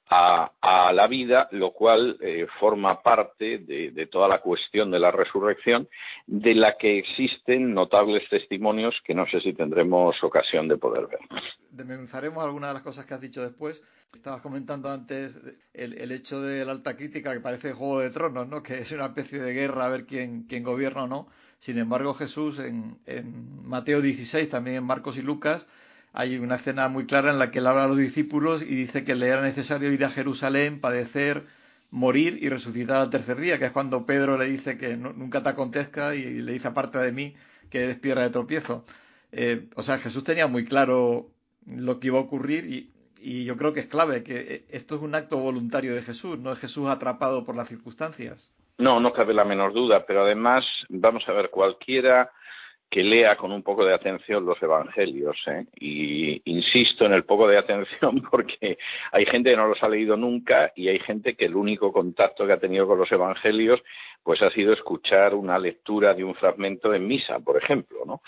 a, 0.10 0.92
la 0.94 1.08
vida, 1.08 1.48
lo 1.52 1.72
cual 1.72 2.18
eh, 2.22 2.48
forma 2.60 3.02
parte 3.02 3.60
de, 3.60 4.08
toda 4.12 4.28
la 4.28 4.40
cuestión 4.40 4.90
de 4.90 5.00
la 5.00 5.12
resurrección, 5.12 5.88
de 6.26 6.56
la 6.56 6.78
que 6.78 7.00
existen 7.00 7.74
notables 7.74 8.28
testimonios 8.30 8.96
que 9.04 9.14
no 9.14 9.28
sé 9.28 9.42
si 9.42 9.54
tendremos 9.54 10.16
ocasión 10.24 10.68
de 10.68 10.78
poder 10.78 11.08
ver. 11.08 11.20
Desmenuzaremos 11.72 12.44
algunas 12.44 12.70
de 12.70 12.74
las 12.76 12.84
cosas 12.84 13.06
que 13.06 13.14
has 13.14 13.22
dicho 13.22 13.42
después. 13.42 13.82
Estabas 14.14 14.42
comentando 14.42 14.90
antes 14.90 15.38
el, 15.74 16.12
hecho 16.12 16.42
de 16.42 16.64
la 16.64 16.72
alta 16.72 16.96
crítica 16.96 17.34
que 17.34 17.42
parece 17.42 17.74
Juego 17.74 18.00
de 18.00 18.10
Tronos, 18.10 18.48
¿no? 18.48 18.64
que 18.64 18.80
es 18.80 18.92
una 18.92 19.08
especie 19.08 19.40
de 19.40 19.54
guerra 19.54 19.86
a 19.86 19.90
ver 19.90 20.06
quién, 20.06 20.44
quién 20.44 20.64
gobierna 20.64 21.04
o 21.04 21.08
no. 21.08 21.28
Sin 21.60 21.78
embargo, 21.78 22.14
Jesús 22.14 22.60
en, 22.60 23.00
en 23.06 23.68
Mateo 23.68 24.02
16, 24.02 24.50
también 24.50 24.78
en 24.78 24.84
Marcos 24.86 25.18
y 25.18 25.22
Lucas, 25.22 25.68
hay 26.18 26.40
una 26.40 26.56
escena 26.56 26.88
muy 26.88 27.06
clara 27.06 27.30
en 27.30 27.38
la 27.38 27.52
que 27.52 27.60
él 27.60 27.68
habla 27.68 27.84
a 27.84 27.88
los 27.88 27.98
discípulos 27.98 28.64
y 28.64 28.74
dice 28.74 29.04
que 29.04 29.14
le 29.14 29.28
era 29.28 29.44
necesario 29.44 29.92
ir 29.92 30.04
a 30.04 30.10
Jerusalén, 30.10 30.82
padecer, 30.82 31.44
morir 31.92 32.40
y 32.42 32.50
resucitar 32.50 32.98
al 32.98 33.12
tercer 33.12 33.38
día, 33.38 33.60
que 33.60 33.66
es 33.66 33.72
cuando 33.72 34.04
Pedro 34.08 34.36
le 34.36 34.46
dice 34.46 34.80
que 34.80 34.98
nunca 34.98 35.44
te 35.44 35.50
acontezca 35.50 36.16
y 36.16 36.42
le 36.42 36.54
dice 36.54 36.70
aparte 36.70 36.98
de 36.98 37.12
mí 37.12 37.36
que 37.70 37.84
eres 37.84 38.00
piedra 38.00 38.24
de 38.24 38.32
tropiezo. 38.32 38.84
Eh, 39.32 39.68
o 39.76 39.84
sea, 39.84 40.00
Jesús 40.00 40.24
tenía 40.24 40.48
muy 40.48 40.66
claro 40.66 41.28
lo 41.68 42.00
que 42.00 42.08
iba 42.08 42.18
a 42.18 42.24
ocurrir 42.24 42.66
y, 42.66 42.90
y 43.22 43.46
yo 43.46 43.56
creo 43.56 43.74
que 43.74 43.82
es 43.82 43.88
clave, 43.88 44.24
que 44.24 44.66
esto 44.70 44.96
es 44.96 45.04
un 45.04 45.14
acto 45.14 45.38
voluntario 45.38 45.94
de 45.94 46.02
Jesús, 46.02 46.40
no 46.40 46.52
es 46.52 46.58
Jesús 46.58 46.90
atrapado 46.90 47.46
por 47.46 47.56
las 47.56 47.70
circunstancias. 47.70 48.52
No, 48.80 49.00
no 49.00 49.14
cabe 49.14 49.36
la 49.36 49.46
menor 49.46 49.72
duda, 49.72 50.04
pero 50.08 50.24
además, 50.24 50.66
vamos 50.90 51.24
a 51.28 51.34
ver, 51.34 51.52
cualquiera 51.52 52.32
que 52.90 53.04
lea 53.04 53.36
con 53.36 53.52
un 53.52 53.64
poco 53.64 53.86
de 53.86 53.94
atención 53.94 54.46
los 54.46 54.62
evangelios. 54.62 55.38
¿eh? 55.48 55.66
Y 55.80 56.42
insisto 56.50 57.06
en 57.06 57.14
el 57.14 57.26
poco 57.26 57.48
de 57.48 57.58
atención 57.58 58.22
porque 58.32 58.78
hay 59.12 59.26
gente 59.26 59.52
que 59.52 59.58
no 59.58 59.68
los 59.68 59.82
ha 59.84 59.90
leído 59.90 60.16
nunca 60.16 60.72
y 60.76 60.88
hay 60.88 61.00
gente 61.00 61.36
que 61.36 61.46
el 61.46 61.56
único 61.56 61.92
contacto 61.92 62.48
que 62.48 62.54
ha 62.54 62.60
tenido 62.60 62.88
con 62.88 62.98
los 62.98 63.12
evangelios 63.12 63.82
pues 64.24 64.42
ha 64.42 64.52
sido 64.52 64.74
escuchar 64.74 65.36
una 65.36 65.58
lectura 65.58 66.14
de 66.14 66.24
un 66.24 66.36
fragmento 66.36 66.94
en 66.94 67.08
misa, 67.08 67.40
por 67.40 67.56
ejemplo, 67.58 68.00
¿no? 68.06 68.22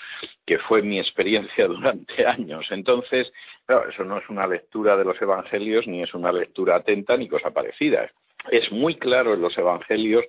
que 0.46 0.58
fue 0.60 0.82
mi 0.82 1.00
experiencia 1.00 1.68
durante 1.68 2.26
años. 2.26 2.66
Entonces, 2.70 3.32
claro, 3.66 3.90
eso 3.90 4.04
no 4.04 4.18
es 4.18 4.30
una 4.30 4.48
lectura 4.48 4.98
de 4.98 5.06
los 5.06 5.22
evangelios 5.22 5.88
ni 5.88 6.02
es 6.02 6.14
una 6.14 6.32
lectura 6.32 6.78
atenta 6.78 7.18
ni 7.18 7.28
cosa 7.28 7.52
parecida. 7.52 8.10
Es 8.50 8.72
muy 8.72 8.96
claro 8.96 9.34
en 9.34 9.42
los 9.42 9.58
evangelios 9.58 10.26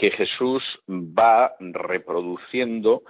que 0.00 0.10
Jesús 0.12 0.64
va 0.88 1.52
reproduciendo 1.60 3.02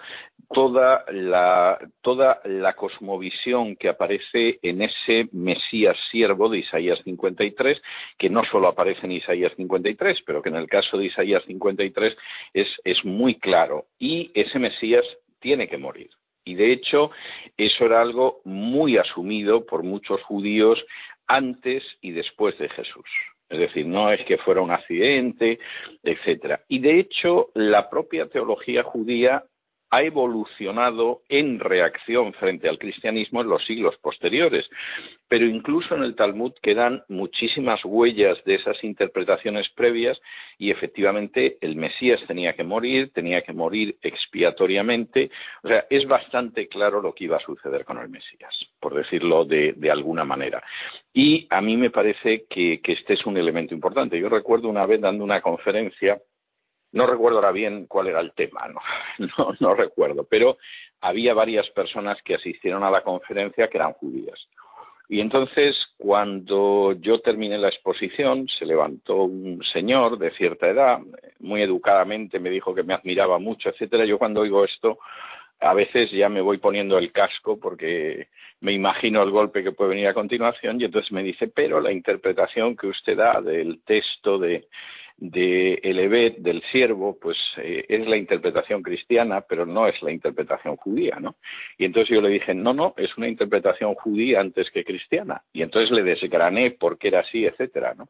toda 0.52 1.04
la, 1.12 1.78
toda 2.00 2.40
la 2.44 2.72
cosmovisión 2.72 3.76
que 3.76 3.88
aparece 3.88 4.58
en 4.60 4.82
ese 4.82 5.28
Mesías 5.30 5.96
siervo 6.10 6.48
de 6.48 6.58
Isaías 6.58 6.98
53, 7.04 7.80
que 8.18 8.28
no 8.28 8.42
solo 8.44 8.66
aparece 8.66 9.06
en 9.06 9.12
Isaías 9.12 9.52
53, 9.56 10.18
pero 10.26 10.42
que 10.42 10.48
en 10.48 10.56
el 10.56 10.66
caso 10.66 10.98
de 10.98 11.04
Isaías 11.04 11.44
53 11.46 12.16
es, 12.54 12.66
es 12.82 13.04
muy 13.04 13.36
claro. 13.36 13.86
Y 13.96 14.32
ese 14.34 14.58
Mesías 14.58 15.04
tiene 15.38 15.68
que 15.68 15.78
morir. 15.78 16.10
Y 16.44 16.56
de 16.56 16.72
hecho, 16.72 17.12
eso 17.56 17.84
era 17.84 18.00
algo 18.00 18.40
muy 18.42 18.98
asumido 18.98 19.64
por 19.64 19.84
muchos 19.84 20.20
judíos 20.24 20.84
antes 21.28 21.84
y 22.00 22.10
después 22.10 22.58
de 22.58 22.68
Jesús. 22.68 23.06
Es 23.50 23.58
decir, 23.58 23.84
no 23.84 24.12
es 24.12 24.24
que 24.24 24.38
fuera 24.38 24.60
un 24.60 24.70
accidente, 24.70 25.58
etcétera. 26.04 26.62
Y 26.68 26.78
de 26.78 27.00
hecho, 27.00 27.50
la 27.54 27.90
propia 27.90 28.28
teología 28.28 28.84
judía 28.84 29.44
ha 29.90 30.02
evolucionado 30.02 31.22
en 31.28 31.58
reacción 31.58 32.32
frente 32.34 32.68
al 32.68 32.78
cristianismo 32.78 33.40
en 33.40 33.48
los 33.48 33.64
siglos 33.66 33.96
posteriores. 33.98 34.68
Pero 35.28 35.46
incluso 35.46 35.94
en 35.94 36.02
el 36.02 36.14
Talmud 36.14 36.52
quedan 36.62 37.02
muchísimas 37.08 37.84
huellas 37.84 38.42
de 38.44 38.54
esas 38.54 38.82
interpretaciones 38.84 39.68
previas 39.70 40.20
y 40.58 40.70
efectivamente 40.70 41.58
el 41.60 41.76
Mesías 41.76 42.20
tenía 42.26 42.54
que 42.54 42.64
morir, 42.64 43.12
tenía 43.12 43.42
que 43.42 43.52
morir 43.52 43.96
expiatoriamente. 44.02 45.30
O 45.62 45.68
sea, 45.68 45.86
es 45.90 46.06
bastante 46.06 46.68
claro 46.68 47.00
lo 47.00 47.14
que 47.14 47.24
iba 47.24 47.36
a 47.36 47.40
suceder 47.40 47.84
con 47.84 47.98
el 47.98 48.08
Mesías, 48.08 48.54
por 48.78 48.94
decirlo 48.94 49.44
de, 49.44 49.74
alguna 49.90 50.24
manera. 50.24 50.62
Y 51.12 51.48
a 51.50 51.60
mí 51.60 51.76
me 51.76 51.90
parece 51.90 52.44
que, 52.48 52.80
este 52.84 53.14
es 53.14 53.26
un 53.26 53.36
elemento 53.36 53.74
importante. 53.74 54.18
Yo 54.18 54.28
recuerdo 54.28 54.68
una 54.68 54.86
vez 54.86 55.00
dando 55.00 55.24
una 55.24 55.40
conferencia 55.40 56.20
no 56.92 57.06
recuerdo 57.06 57.38
ahora 57.38 57.52
bien 57.52 57.86
cuál 57.86 58.08
era 58.08 58.20
el 58.20 58.32
tema, 58.32 58.68
no, 59.18 59.54
no, 59.58 59.74
recuerdo, 59.74 60.24
pero 60.24 60.58
había 61.00 61.34
varias 61.34 61.68
personas 61.70 62.20
que 62.22 62.34
asistieron 62.34 62.82
a 62.84 62.90
la 62.90 63.02
conferencia 63.02 63.68
que 63.68 63.78
eran 63.78 63.92
judías. 63.94 64.38
Y 65.08 65.20
entonces, 65.20 65.76
cuando 65.98 66.92
yo 67.00 67.20
terminé 67.20 67.58
la 67.58 67.68
exposición, 67.68 68.46
se 68.46 68.64
levantó 68.64 69.24
un 69.24 69.60
señor 69.72 70.18
de 70.18 70.30
cierta 70.32 70.68
edad, 70.68 71.00
muy 71.40 71.62
educadamente 71.62 72.38
me 72.38 72.48
dijo 72.48 72.72
que 72.76 72.84
me 72.84 72.94
admiraba 72.94 73.40
mucho, 73.40 73.70
etcétera. 73.70 74.04
Yo 74.04 74.18
cuando 74.18 74.42
oigo 74.42 74.64
esto, 74.64 74.98
a 75.58 75.74
veces 75.74 76.10
ya 76.12 76.28
me 76.28 76.40
voy 76.40 76.58
poniendo 76.58 76.96
el 76.96 77.10
casco 77.10 77.58
porque 77.58 78.28
me 78.60 78.72
imagino 78.72 79.22
el 79.22 79.30
golpe 79.30 79.64
que 79.64 79.72
puede 79.72 79.90
venir 79.90 80.06
a 80.06 80.14
continuación 80.14 80.80
y 80.80 80.84
entonces 80.84 81.10
me 81.12 81.22
dice, 81.22 81.48
pero 81.48 81.80
la 81.80 81.90
interpretación 81.92 82.76
que 82.76 82.86
usted 82.86 83.16
da 83.16 83.40
del 83.40 83.80
texto 83.82 84.38
de 84.38 84.68
de 85.20 85.78
Evet, 85.82 86.38
del 86.38 86.62
siervo, 86.72 87.18
pues 87.20 87.36
eh, 87.58 87.84
es 87.88 88.06
la 88.08 88.16
interpretación 88.16 88.82
cristiana, 88.82 89.42
pero 89.42 89.66
no 89.66 89.86
es 89.86 90.00
la 90.02 90.10
interpretación 90.10 90.76
judía, 90.76 91.18
¿no? 91.20 91.36
Y 91.76 91.84
entonces 91.84 92.14
yo 92.14 92.22
le 92.22 92.30
dije, 92.30 92.54
no, 92.54 92.72
no, 92.72 92.94
es 92.96 93.16
una 93.18 93.28
interpretación 93.28 93.94
judía 93.94 94.40
antes 94.40 94.70
que 94.70 94.82
cristiana. 94.82 95.42
Y 95.52 95.62
entonces 95.62 95.90
le 95.90 96.02
desgrané 96.02 96.70
por 96.70 96.98
qué 96.98 97.08
era 97.08 97.20
así, 97.20 97.44
etcétera, 97.44 97.94
¿no? 97.94 98.08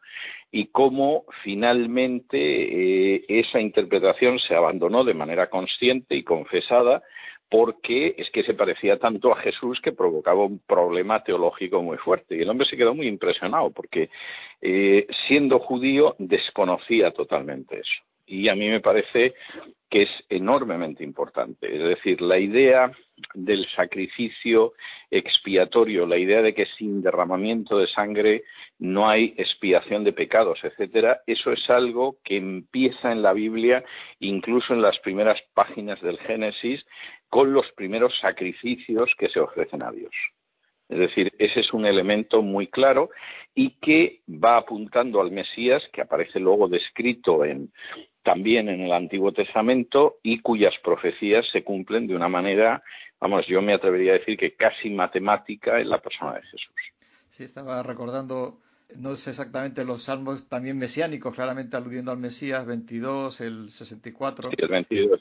Y 0.53 0.67
cómo 0.67 1.25
finalmente 1.43 2.37
eh, 2.39 3.25
esa 3.29 3.61
interpretación 3.61 4.39
se 4.39 4.55
abandonó 4.55 5.03
de 5.03 5.15
manera 5.15 5.51
consciente 5.51 6.15
y 6.15 6.23
confesada 6.23 7.03
porque 7.51 8.15
es 8.17 8.31
que 8.31 8.45
se 8.45 8.55
parecía 8.55 8.99
tanto 8.99 9.33
a 9.33 9.41
Jesús 9.41 9.81
que 9.81 9.93
provocaba 9.93 10.45
un 10.45 10.61
problema 10.61 11.25
teológico 11.25 11.83
muy 11.83 11.99
fuerte. 11.99 12.37
Y 12.37 12.43
el 12.43 12.49
hombre 12.49 12.67
se 12.67 12.77
quedó 12.77 12.95
muy 12.95 13.09
impresionado 13.09 13.71
porque 13.71 14.09
eh, 14.63 15.07
siendo 15.27 15.59
judío 15.59 16.15
desconocía 16.19 17.11
totalmente 17.11 17.81
eso. 17.81 18.03
Y 18.27 18.49
a 18.49 18.55
mí 18.55 18.69
me 18.69 18.81
parece 18.81 19.35
que 19.91 20.03
es 20.03 20.11
enormemente 20.29 21.03
importante. 21.03 21.67
Es 21.67 21.83
decir, 21.83 22.21
la 22.21 22.39
idea 22.39 22.93
del 23.35 23.67
sacrificio 23.75 24.75
expiatorio, 25.11 26.07
la 26.07 26.17
idea 26.17 26.41
de 26.41 26.55
que 26.55 26.67
sin 26.79 27.03
derramamiento 27.03 27.77
de 27.77 27.89
sangre 27.89 28.45
no 28.79 29.09
hay 29.09 29.35
expiación 29.37 30.05
de 30.05 30.13
pecados, 30.13 30.61
etcétera, 30.63 31.23
eso 31.27 31.51
es 31.51 31.69
algo 31.69 32.19
que 32.23 32.37
empieza 32.37 33.11
en 33.11 33.23
la 33.23 33.33
Biblia, 33.33 33.85
incluso 34.21 34.75
en 34.75 34.83
las 34.83 34.99
primeras 35.01 35.41
páginas 35.53 36.01
del 36.01 36.19
Génesis, 36.19 36.87
con 37.31 37.53
los 37.53 37.71
primeros 37.77 38.13
sacrificios 38.21 39.11
que 39.17 39.29
se 39.29 39.41
ofrecen 39.41 39.83
a 39.83 39.93
Dios. 39.93 40.13
Es 40.89 40.99
decir, 40.99 41.33
ese 41.39 41.61
es 41.61 41.73
un 41.73 41.87
elemento 41.87 42.43
muy 42.43 42.67
claro 42.67 43.11
y 43.55 43.77
que 43.81 44.23
va 44.29 44.57
apuntando 44.57 45.21
al 45.21 45.31
Mesías, 45.31 45.83
que 45.93 46.03
aparece 46.03 46.41
luego 46.41 46.67
descrito 46.67 47.45
en, 47.45 47.73
también 48.25 48.69
en 48.69 48.81
el 48.81 48.93
Antiguo 48.93 49.33
Testamento 49.33 50.17
y 50.25 50.41
cuyas 50.41 50.75
profecías 50.83 51.47
se 51.53 51.63
cumplen 51.63 52.09
de 52.09 52.17
una 52.17 52.29
manera, 52.29 52.83
vamos, 53.21 53.47
yo 53.47 53.63
me 53.63 53.73
atrevería 53.73 54.15
a 54.15 54.19
decir 54.19 54.37
que 54.37 54.57
casi 54.57 54.91
matemática 54.91 55.81
en 55.81 55.91
la 55.91 56.03
persona 56.03 56.35
de 56.35 56.43
Jesús. 56.43 56.75
Sí, 57.31 57.45
estaba 57.45 57.85
recordando, 57.85 58.59
no 58.97 59.15
sé 59.15 59.31
exactamente 59.31 59.85
los 59.85 60.03
salmos 60.03 60.49
también 60.49 60.77
mesiánicos, 60.77 61.33
claramente 61.37 61.77
aludiendo 61.77 62.11
al 62.11 62.19
Mesías, 62.19 62.67
22, 62.67 63.41
el 63.43 63.71
64. 63.71 64.51
Sí, 64.51 64.57
el 64.59 64.69
22 64.69 65.21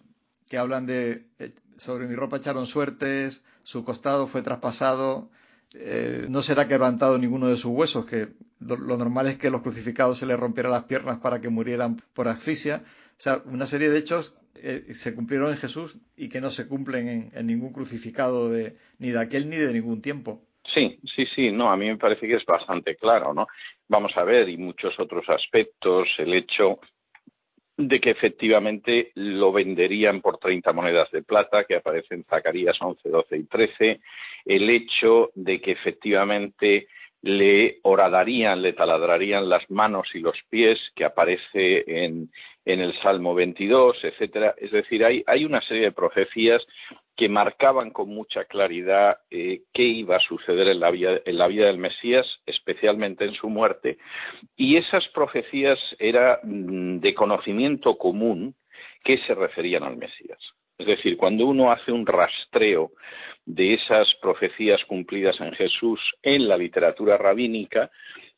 que 0.50 0.58
hablan 0.58 0.86
de 0.86 1.24
eh, 1.40 1.54
sobre 1.78 2.08
mi 2.08 2.16
ropa 2.16 2.38
echaron 2.38 2.66
suertes, 2.66 3.44
su 3.64 3.86
costado 3.86 4.28
fue 4.28 4.42
traspasado, 4.42 5.30
eh, 5.74 6.26
no 6.30 6.42
será 6.42 6.68
quebrantado 6.68 7.18
ninguno 7.18 7.48
de 7.48 7.58
sus 7.58 7.72
huesos, 7.72 8.06
que 8.06 8.30
lo, 8.60 8.78
normal 8.98 9.28
es 9.28 9.38
que 9.38 9.50
los 9.50 9.62
crucificados 9.62 10.18
se 10.18 10.26
les 10.26 10.40
rompieran 10.40 10.72
las 10.72 10.86
piernas 10.86 11.20
para 11.20 11.40
que 11.40 11.50
murieran 11.50 11.98
por 12.14 12.28
asfixia. 12.28 12.84
O 13.18 13.22
sea, 13.22 13.42
una 13.46 13.66
serie 13.66 13.90
de 13.90 14.00
hechos 14.00 14.34
eh, 14.56 14.94
se 14.96 15.14
cumplieron 15.16 15.52
en 15.52 15.58
Jesús 15.58 15.96
y 16.18 16.30
que 16.30 16.42
no 16.42 16.50
se 16.50 16.68
cumplen 16.68 17.32
en, 17.34 17.48
ningún 17.48 17.72
crucificado 17.72 18.50
de, 18.50 18.76
ni 18.98 19.12
de 19.12 19.20
aquel 19.20 19.50
ni 19.50 19.58
de 19.58 19.72
ningún 19.72 20.02
tiempo. 20.02 20.42
Sí, 20.74 21.00
sí, 21.16 21.26
sí, 21.36 21.52
no, 21.52 21.72
a 21.72 21.78
mí 21.78 21.88
me 21.88 21.98
parece 21.98 22.28
que 22.28 22.36
es 22.36 22.46
bastante 22.46 22.96
claro, 22.96 23.34
¿no? 23.34 23.48
Vamos 23.88 24.12
a 24.18 24.24
ver, 24.24 24.50
y 24.50 24.58
muchos 24.58 25.00
otros 25.00 25.28
aspectos, 25.30 26.08
el 26.18 26.34
hecho 26.34 26.80
de 27.88 28.02
que 28.02 28.10
efectivamente 28.10 29.12
lo 29.16 29.54
venderían 29.54 30.20
por 30.20 30.38
30 30.38 30.74
monedas 30.74 31.10
de 31.12 31.24
plata, 31.24 31.64
que 31.64 31.78
aparece 31.78 32.14
en 32.14 32.26
Zacarías 32.26 32.76
11, 32.78 33.08
12 33.08 33.38
y 33.38 33.44
13, 33.44 34.00
el 34.46 34.70
hecho 34.70 35.32
de 35.34 35.62
que 35.62 35.72
efectivamente 35.72 36.88
le 37.22 37.80
horadarían, 37.84 38.62
le 38.62 38.74
taladrarían 38.74 39.50
las 39.50 39.70
manos 39.70 40.10
y 40.14 40.20
los 40.20 40.38
pies, 40.50 40.80
que 40.96 41.06
aparece 41.06 41.84
en, 41.88 42.32
en 42.66 42.80
el 42.80 42.94
Salmo 43.02 43.34
22, 43.34 43.98
etcétera. 44.04 44.56
Es 44.58 44.72
decir, 44.72 45.04
hay, 45.04 45.24
hay 45.28 45.46
una 45.46 45.62
serie 45.62 45.84
de 45.84 45.92
profecías 45.92 46.66
que 47.20 47.28
marcaban 47.28 47.92
con 47.92 48.10
mucha 48.10 48.46
claridad 48.46 49.18
eh, 49.30 49.64
qué 49.74 49.84
iba 49.84 50.16
a 50.16 50.22
suceder 50.22 50.70
en 50.70 50.80
la, 50.80 50.90
vida, 50.90 51.20
en 51.26 51.38
la 51.38 51.48
vida 51.48 51.66
del 51.66 51.78
Mesías, 51.78 52.26
especialmente 52.46 53.26
en 53.26 53.34
su 53.34 53.50
muerte, 53.50 53.98
y 54.56 54.78
esas 54.78 55.06
profecías 55.10 55.78
eran 56.00 56.38
mm, 56.44 57.00
de 57.00 57.14
conocimiento 57.14 57.98
común 57.98 58.56
que 59.04 59.18
se 59.20 59.36
referían 59.36 59.84
al 59.84 59.98
Mesías. 59.98 60.40
Es 60.80 60.88
decir, 60.88 61.18
cuando 61.18 61.46
uno 61.46 61.72
hace 61.72 61.92
un 61.92 62.06
rastreo 62.06 62.94
de 63.46 63.74
esas 63.74 64.08
profecías 64.22 64.84
cumplidas 64.86 65.40
en 65.42 65.52
Jesús 65.52 66.00
en 66.24 66.48
la 66.48 66.56
literatura 66.56 67.18
rabínica, 67.18 67.92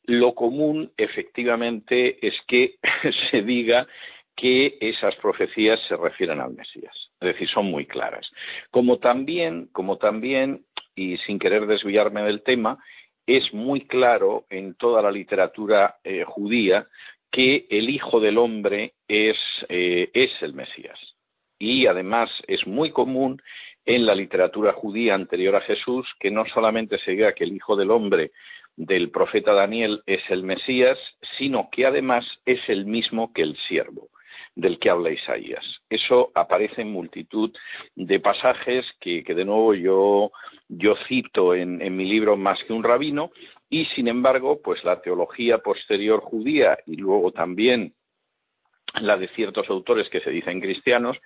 lo 0.05 0.33
común 0.33 0.91
efectivamente 0.97 2.17
es 2.25 2.33
que 2.47 2.77
se 3.29 3.43
diga 3.43 3.87
que 4.35 4.75
esas 4.81 5.15
profecías 5.17 5.79
se 5.87 5.95
refieren 5.95 6.41
al 6.41 6.53
Mesías. 6.53 6.95
Es 7.19 7.33
decir, 7.33 7.47
son 7.47 7.67
muy 7.67 7.85
claras. 7.85 8.27
Como 8.71 8.97
también, 8.97 9.67
como 9.71 9.97
también, 9.97 10.65
y 10.95 11.17
sin 11.19 11.37
querer 11.37 11.67
desviarme 11.67 12.23
del 12.23 12.41
tema, 12.41 12.79
es 13.27 13.53
muy 13.53 13.81
claro 13.81 14.45
en 14.49 14.73
toda 14.73 15.03
la 15.03 15.11
literatura 15.11 15.97
eh, 16.03 16.23
judía 16.25 16.87
que 17.31 17.67
el 17.69 17.87
Hijo 17.91 18.19
del 18.19 18.39
Hombre 18.39 18.93
es, 19.07 19.37
eh, 19.69 20.09
es 20.15 20.31
el 20.41 20.53
Mesías 20.55 20.97
y 21.61 21.85
además 21.85 22.29
es 22.47 22.65
muy 22.65 22.89
común 22.89 23.39
en 23.85 24.05
la 24.07 24.15
literatura 24.15 24.73
judía 24.73 25.13
anterior 25.13 25.55
a 25.55 25.61
Jesús 25.61 26.07
que 26.19 26.31
no 26.31 26.43
solamente 26.45 26.97
se 26.97 27.11
diga 27.11 27.33
que 27.33 27.43
el 27.43 27.53
Hijo 27.53 27.75
del 27.75 27.91
Hombre 27.91 28.31
del 28.75 29.11
profeta 29.11 29.53
Daniel 29.53 30.01
es 30.07 30.21
el 30.29 30.43
Mesías, 30.43 30.97
sino 31.37 31.69
que 31.71 31.85
además 31.85 32.25
es 32.45 32.59
el 32.67 32.85
mismo 32.85 33.31
que 33.31 33.43
el 33.43 33.55
siervo 33.67 34.09
del 34.55 34.79
que 34.79 34.89
habla 34.89 35.11
Isaías. 35.11 35.63
Eso 35.87 36.31
aparece 36.33 36.81
en 36.81 36.91
multitud 36.91 37.51
de 37.95 38.19
pasajes 38.19 38.85
que, 38.99 39.23
de 39.23 39.45
nuevo 39.45 39.75
yo, 39.75 40.31
yo 40.67 40.95
cito 41.07 41.53
en, 41.53 41.79
en, 41.81 41.95
mi 41.95 42.05
libro 42.05 42.37
Más 42.37 42.61
que 42.63 42.73
un 42.73 42.83
rabino 42.83 43.31
y 43.69 43.85
sin 43.85 44.07
embargo 44.07 44.61
pues 44.63 44.83
la 44.83 44.99
teología 45.01 45.59
posterior 45.59 46.21
judía 46.21 46.77
y 46.87 46.95
luego 46.95 47.31
también 47.31 47.93
la 48.99 49.17
de 49.17 49.29
ciertos 49.29 49.69
autores 49.69 50.09
que 50.09 50.19
se 50.19 50.31
dicen 50.31 50.59
cristianos 50.59 51.17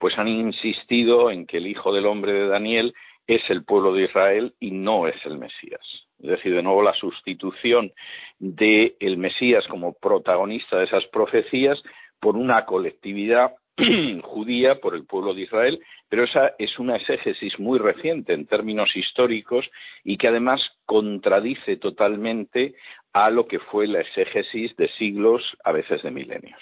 pues 0.00 0.18
han 0.18 0.28
insistido 0.28 1.30
en 1.30 1.46
que 1.46 1.58
el 1.58 1.66
Hijo 1.66 1.92
del 1.92 2.06
Hombre 2.06 2.32
de 2.32 2.48
Daniel 2.48 2.94
es 3.26 3.42
el 3.50 3.64
pueblo 3.64 3.92
de 3.92 4.04
Israel 4.04 4.54
y 4.58 4.70
no 4.70 5.06
es 5.06 5.14
el 5.26 5.38
Mesías. 5.38 5.82
Es 6.18 6.30
decir, 6.30 6.54
de 6.54 6.62
nuevo 6.62 6.82
la 6.82 6.94
sustitución 6.94 7.92
del 8.38 9.18
Mesías 9.18 9.66
como 9.68 9.92
protagonista 9.92 10.78
de 10.78 10.86
esas 10.86 11.04
profecías 11.08 11.80
por 12.18 12.36
una 12.36 12.64
colectividad 12.64 13.52
judía, 14.22 14.80
por 14.80 14.94
el 14.94 15.04
pueblo 15.04 15.34
de 15.34 15.42
Israel, 15.42 15.80
pero 16.08 16.24
esa 16.24 16.54
es 16.58 16.78
una 16.78 16.96
exégesis 16.96 17.58
muy 17.58 17.78
reciente 17.78 18.32
en 18.32 18.46
términos 18.46 18.96
históricos 18.96 19.70
y 20.02 20.16
que 20.16 20.28
además 20.28 20.62
contradice 20.86 21.76
totalmente 21.76 22.74
a 23.12 23.28
lo 23.28 23.46
que 23.46 23.58
fue 23.58 23.86
la 23.86 24.00
exégesis 24.00 24.74
de 24.76 24.88
siglos, 24.92 25.44
a 25.62 25.72
veces 25.72 26.02
de 26.02 26.10
milenios 26.10 26.60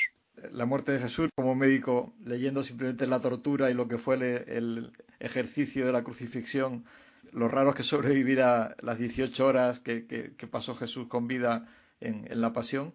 la 0.52 0.64
muerte 0.64 0.92
de 0.92 1.00
Jesús 1.00 1.30
como 1.35 1.54
médico 1.54 2.12
leyendo 2.25 2.62
simplemente 2.62 3.07
la 3.07 3.21
tortura 3.21 3.71
y 3.71 3.75
lo 3.75 3.88
que 3.88 3.99
fue 3.99 4.16
el, 4.16 4.92
ejercicio 5.21 5.85
de 5.85 5.92
la 5.92 6.04
crucifixión, 6.04 6.85
lo 7.33 7.49
raro 7.49 7.75
que 7.75 7.83
sobreviviera 7.83 8.76
las 8.83 8.99
18 8.99 9.45
horas 9.45 9.80
que, 9.80 10.33
pasó 10.50 10.76
Jesús 10.76 11.09
con 11.09 11.26
vida 11.26 11.66
en, 12.00 12.40
la 12.40 12.52
pasión, 12.52 12.95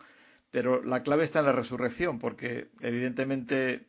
pero 0.52 0.82
la 0.84 1.04
clave 1.04 1.26
está 1.26 1.40
en 1.40 1.48
la 1.48 1.52
resurrección, 1.52 2.20
porque 2.20 2.70
evidentemente 2.80 3.88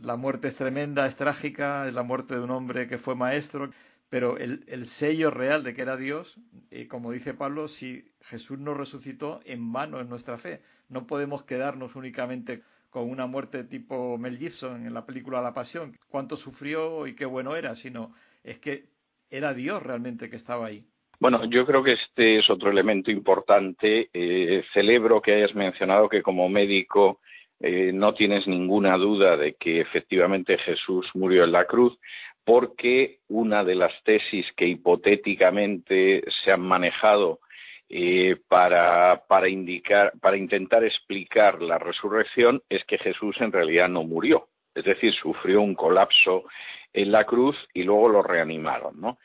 la 0.00 0.16
muerte 0.16 0.48
es 0.48 0.56
tremenda, 0.56 1.06
es 1.06 1.16
trágica, 1.16 1.86
es 1.86 1.92
la 1.92 2.02
muerte 2.02 2.34
de 2.34 2.40
un 2.40 2.50
hombre 2.50 2.88
que 2.88 2.96
fue 2.96 3.14
maestro, 3.14 3.70
pero 4.08 4.38
el, 4.38 4.86
sello 4.86 5.30
real 5.30 5.62
de 5.62 5.74
que 5.74 5.82
era 5.82 5.96
Dios, 5.96 6.36
eh, 6.70 6.88
como 6.88 7.12
dice 7.12 7.34
Pablo, 7.34 7.68
si 7.68 8.10
Jesús 8.22 8.58
no 8.58 8.72
resucitó, 8.72 9.40
en 9.44 9.72
vano 9.72 10.00
en 10.00 10.08
nuestra 10.08 10.38
fe. 10.38 10.62
No 10.88 11.06
podemos 11.06 11.42
quedarnos 11.44 11.96
únicamente 11.96 12.62
con 12.94 13.10
una 13.10 13.26
muerte 13.26 13.64
tipo 13.64 14.16
Mel 14.18 14.38
Gibson 14.38 14.86
en 14.86 14.94
la 14.94 15.04
película 15.04 15.42
La 15.42 15.52
Pasión, 15.52 15.98
cuánto 16.08 16.36
sufrió 16.36 17.08
y 17.08 17.16
qué 17.16 17.24
bueno 17.24 17.56
era, 17.56 17.74
sino 17.74 18.14
es 18.44 18.60
que 18.60 18.84
era 19.28 19.52
Dios 19.52 19.82
realmente 19.82 20.30
que 20.30 20.36
estaba 20.36 20.66
ahí. 20.66 20.84
Bueno, 21.18 21.44
yo 21.46 21.66
creo 21.66 21.82
que 21.82 21.94
este 21.94 22.38
es 22.38 22.48
otro 22.48 22.70
elemento 22.70 23.10
importante. 23.10 24.10
Eh, 24.12 24.62
celebro 24.72 25.20
que 25.20 25.34
hayas 25.34 25.56
mencionado 25.56 26.08
que 26.08 26.22
como 26.22 26.48
médico 26.48 27.18
eh, 27.58 27.90
no 27.92 28.14
tienes 28.14 28.46
ninguna 28.46 28.96
duda 28.96 29.36
de 29.36 29.54
que 29.54 29.80
efectivamente 29.80 30.56
Jesús 30.58 31.04
murió 31.14 31.42
en 31.42 31.50
la 31.50 31.64
cruz, 31.64 31.98
porque 32.44 33.18
una 33.26 33.64
de 33.64 33.74
las 33.74 33.92
tesis 34.04 34.46
que 34.56 34.68
hipotéticamente 34.68 36.22
se 36.44 36.52
han 36.52 36.60
manejado 36.60 37.40
eh, 37.88 38.36
para, 38.48 39.24
para, 39.28 39.48
indicar, 39.48 40.12
para 40.20 40.36
intentar 40.36 40.84
explicar 40.84 41.60
la 41.62 41.78
resurrección 41.78 42.62
es 42.68 42.84
que 42.84 42.98
Jesús 42.98 43.36
en 43.40 43.52
realidad 43.52 43.88
no 43.88 44.04
murió, 44.04 44.48
es 44.74 44.84
decir, 44.84 45.12
sufrió 45.14 45.60
un 45.60 45.74
colapso 45.74 46.44
en 46.92 47.12
la 47.12 47.24
cruz 47.24 47.56
y 47.74 47.82
luego 47.82 48.08
lo 48.08 48.22
reanimaron. 48.22 49.16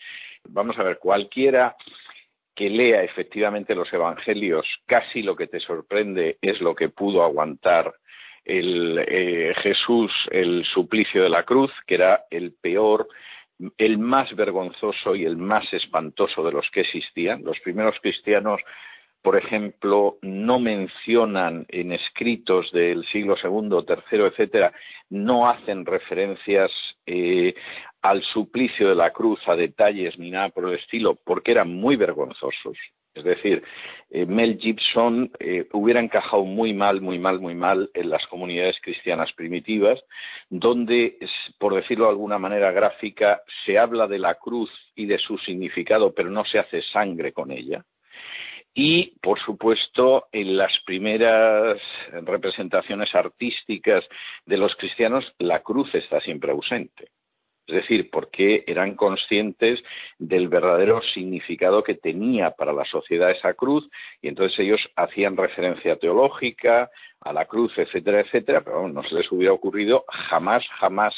Vamos 0.49 0.77
a 0.77 0.83
ver, 0.83 0.97
cualquiera 0.99 1.75
que 2.55 2.69
lea 2.69 3.03
efectivamente 3.03 3.75
los 3.75 3.91
evangelios, 3.93 4.65
casi 4.85 5.21
lo 5.21 5.35
que 5.35 5.47
te 5.47 5.61
sorprende 5.61 6.37
es 6.41 6.59
lo 6.59 6.75
que 6.75 6.89
pudo 6.89 7.23
aguantar 7.23 7.93
el 8.43 8.99
eh, 9.07 9.53
Jesús 9.61 10.11
el 10.31 10.65
suplicio 10.65 11.23
de 11.23 11.29
la 11.29 11.43
cruz, 11.43 11.71
que 11.87 11.95
era 11.95 12.25
el 12.29 12.53
peor 12.53 13.07
el 13.77 13.97
más 13.97 14.33
vergonzoso 14.35 15.15
y 15.15 15.25
el 15.25 15.37
más 15.37 15.71
espantoso 15.73 16.43
de 16.43 16.51
los 16.51 16.69
que 16.71 16.81
existían. 16.81 17.43
Los 17.43 17.59
primeros 17.59 17.95
cristianos, 18.01 18.61
por 19.21 19.37
ejemplo, 19.37 20.17
no 20.21 20.59
mencionan 20.59 21.65
en 21.69 21.91
escritos 21.91 22.71
del 22.71 23.05
siglo 23.07 23.35
segundo, 23.37 23.83
tercero, 23.83 24.27
etcétera, 24.27 24.73
no 25.09 25.49
hacen 25.49 25.85
referencias 25.85 26.71
eh, 27.05 27.53
al 28.01 28.23
suplicio 28.23 28.89
de 28.89 28.95
la 28.95 29.11
cruz, 29.11 29.39
a 29.47 29.55
detalles 29.55 30.17
ni 30.17 30.31
nada 30.31 30.49
por 30.49 30.69
el 30.69 30.75
estilo, 30.79 31.15
porque 31.15 31.51
eran 31.51 31.73
muy 31.73 31.95
vergonzosos. 31.95 32.77
Es 33.19 33.25
decir, 33.25 33.63
eh, 34.09 34.25
Mel 34.25 34.57
Gibson 34.59 35.31
eh, 35.39 35.67
hubiera 35.73 35.99
encajado 35.99 36.43
muy 36.43 36.73
mal, 36.73 37.01
muy 37.01 37.19
mal, 37.19 37.39
muy 37.39 37.55
mal 37.55 37.89
en 37.93 38.09
las 38.09 38.25
comunidades 38.27 38.77
cristianas 38.81 39.31
primitivas, 39.33 39.99
donde, 40.49 41.17
por 41.59 41.75
decirlo 41.75 42.05
de 42.05 42.11
alguna 42.11 42.39
manera 42.39 42.71
gráfica, 42.71 43.41
se 43.65 43.77
habla 43.77 44.07
de 44.07 44.19
la 44.19 44.35
cruz 44.35 44.71
y 44.95 45.05
de 45.05 45.19
su 45.19 45.37
significado, 45.37 46.13
pero 46.13 46.29
no 46.29 46.43
se 46.45 46.59
hace 46.59 46.81
sangre 46.81 47.33
con 47.33 47.51
ella. 47.51 47.83
Y, 48.73 49.17
por 49.21 49.39
supuesto, 49.39 50.27
en 50.31 50.55
las 50.55 50.71
primeras 50.85 51.81
representaciones 52.11 53.13
artísticas 53.13 54.05
de 54.45 54.57
los 54.57 54.75
cristianos, 54.75 55.25
la 55.39 55.61
cruz 55.61 55.93
está 55.95 56.21
siempre 56.21 56.51
ausente. 56.51 57.09
Es 57.69 57.75
decir, 57.75 58.09
porque 58.09 58.63
eran 58.67 58.95
conscientes 58.95 59.79
del 60.17 60.47
verdadero 60.47 61.01
significado 61.13 61.83
que 61.83 61.95
tenía 61.95 62.51
para 62.51 62.73
la 62.73 62.85
sociedad 62.85 63.29
esa 63.31 63.53
cruz 63.53 63.89
y 64.21 64.27
entonces 64.27 64.57
ellos 64.59 64.81
hacían 64.95 65.37
referencia 65.37 65.95
teológica 65.97 66.89
a 67.21 67.33
la 67.33 67.45
cruz, 67.45 67.71
etcétera, 67.77 68.21
etcétera, 68.21 68.61
pero 68.61 68.87
no 68.87 69.03
se 69.03 69.15
les 69.15 69.31
hubiera 69.31 69.53
ocurrido 69.53 70.05
jamás, 70.07 70.63
jamás 70.79 71.13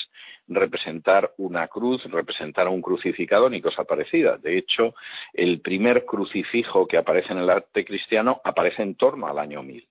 representar 0.47 1.31
una 1.37 1.67
cruz, 1.67 2.03
representar 2.05 2.67
un 2.67 2.81
crucificado 2.81 3.49
ni 3.49 3.61
cosa 3.61 3.83
parecida. 3.83 4.37
De 4.37 4.57
hecho, 4.57 4.93
el 5.33 5.61
primer 5.61 6.05
crucifijo 6.05 6.87
que 6.87 6.97
aparece 6.97 7.31
en 7.31 7.39
el 7.39 7.49
arte 7.49 7.85
cristiano 7.85 8.41
aparece 8.43 8.83
en 8.83 8.95
torno 8.95 9.27
al 9.27 9.39
año 9.39 9.63
1000. 9.63 9.87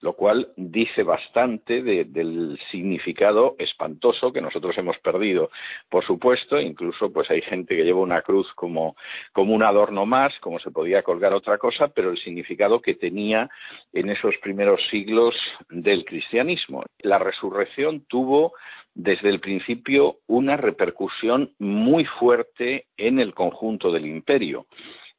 Lo 0.00 0.14
cual 0.14 0.48
dice 0.56 1.02
bastante 1.02 1.82
del 1.82 2.58
significado 2.70 3.56
espantoso 3.58 4.32
que 4.32 4.40
nosotros 4.40 4.76
hemos 4.78 4.98
perdido. 4.98 5.50
Por 5.88 6.04
supuesto, 6.04 6.60
incluso 6.60 7.12
pues 7.12 7.30
hay 7.30 7.42
gente 7.42 7.76
que 7.76 7.84
lleva 7.84 8.00
una 8.00 8.22
cruz 8.22 8.52
como, 8.54 8.96
como 9.32 9.54
un 9.54 9.62
adorno 9.62 10.06
más, 10.06 10.38
como 10.40 10.58
se 10.58 10.70
podía 10.70 11.02
colgar 11.02 11.32
otra 11.32 11.58
cosa, 11.58 11.88
pero 11.88 12.10
el 12.10 12.18
significado 12.18 12.80
que 12.80 12.94
tenía 12.94 13.48
en 13.92 14.10
esos 14.10 14.34
primeros 14.42 14.80
siglos 14.90 15.34
del 15.68 16.04
cristianismo. 16.04 16.82
La 17.00 17.18
resurrección 17.18 18.04
tuvo 18.08 18.52
desde 18.94 19.28
el 19.28 19.40
principio 19.40 20.18
una 20.26 20.56
repercusión 20.56 21.52
muy 21.58 22.04
fuerte 22.04 22.86
en 22.96 23.20
el 23.20 23.34
conjunto 23.34 23.92
del 23.92 24.06
imperio. 24.06 24.66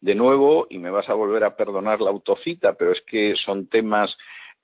De 0.01 0.15
nuevo, 0.15 0.67
y 0.69 0.77
me 0.77 0.91
vas 0.91 1.09
a 1.09 1.13
volver 1.13 1.43
a 1.43 1.55
perdonar 1.55 2.01
la 2.01 2.11
autocita, 2.11 2.73
pero 2.73 2.91
es 2.91 3.01
que 3.01 3.35
son 3.43 3.67
temas 3.67 4.15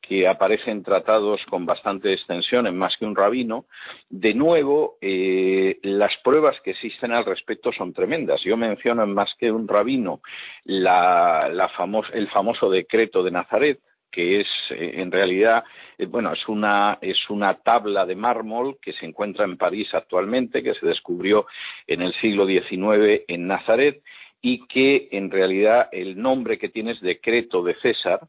que 0.07 0.27
aparecen 0.27 0.83
tratados 0.83 1.41
con 1.49 1.65
bastante 1.65 2.11
extensión 2.11 2.67
en 2.67 2.77
más 2.77 2.95
que 2.97 3.05
un 3.05 3.15
rabino, 3.15 3.65
de 4.09 4.33
nuevo, 4.33 4.97
eh, 5.01 5.79
las 5.81 6.11
pruebas 6.23 6.59
que 6.61 6.71
existen 6.71 7.13
al 7.13 7.25
respecto 7.25 7.71
son 7.71 7.93
tremendas. 7.93 8.41
Yo 8.43 8.57
menciono 8.57 9.03
en 9.03 9.13
más 9.13 9.33
que 9.39 9.51
un 9.51 9.67
rabino 9.67 10.21
el 10.65 12.29
famoso 12.29 12.69
decreto 12.69 13.23
de 13.23 13.31
Nazaret, 13.31 13.79
que 14.11 14.41
es 14.41 14.47
eh, 14.71 14.95
en 14.97 15.11
realidad, 15.11 15.63
eh, 15.97 16.05
bueno, 16.05 16.33
es 16.33 16.47
una, 16.47 16.99
es 17.01 17.29
una 17.29 17.55
tabla 17.55 18.05
de 18.05 18.15
mármol 18.15 18.77
que 18.81 18.93
se 18.93 19.05
encuentra 19.05 19.45
en 19.45 19.57
París 19.57 19.87
actualmente, 19.93 20.61
que 20.61 20.75
se 20.75 20.85
descubrió 20.85 21.47
en 21.87 22.01
el 22.01 22.13
siglo 22.15 22.45
XIX 22.45 23.23
en 23.27 23.47
Nazaret 23.47 24.03
y 24.41 24.67
que 24.67 25.07
en 25.11 25.31
realidad 25.31 25.87
el 25.93 26.21
nombre 26.21 26.59
que 26.59 26.67
tiene 26.67 26.91
es 26.91 26.99
decreto 26.99 27.63
de 27.63 27.75
César, 27.75 28.19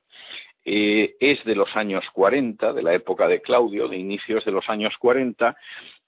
eh, 0.65 1.17
es 1.21 1.45
de 1.45 1.55
los 1.55 1.75
años 1.77 2.05
40, 2.13 2.73
de 2.73 2.83
la 2.83 2.95
época 2.95 3.29
de 3.29 3.43
Claudio, 3.43 3.89
de 3.89 3.99
inicios 3.99 4.45
de 4.45 4.53
los 4.53 4.69
años 4.69 4.95
40, 4.99 5.57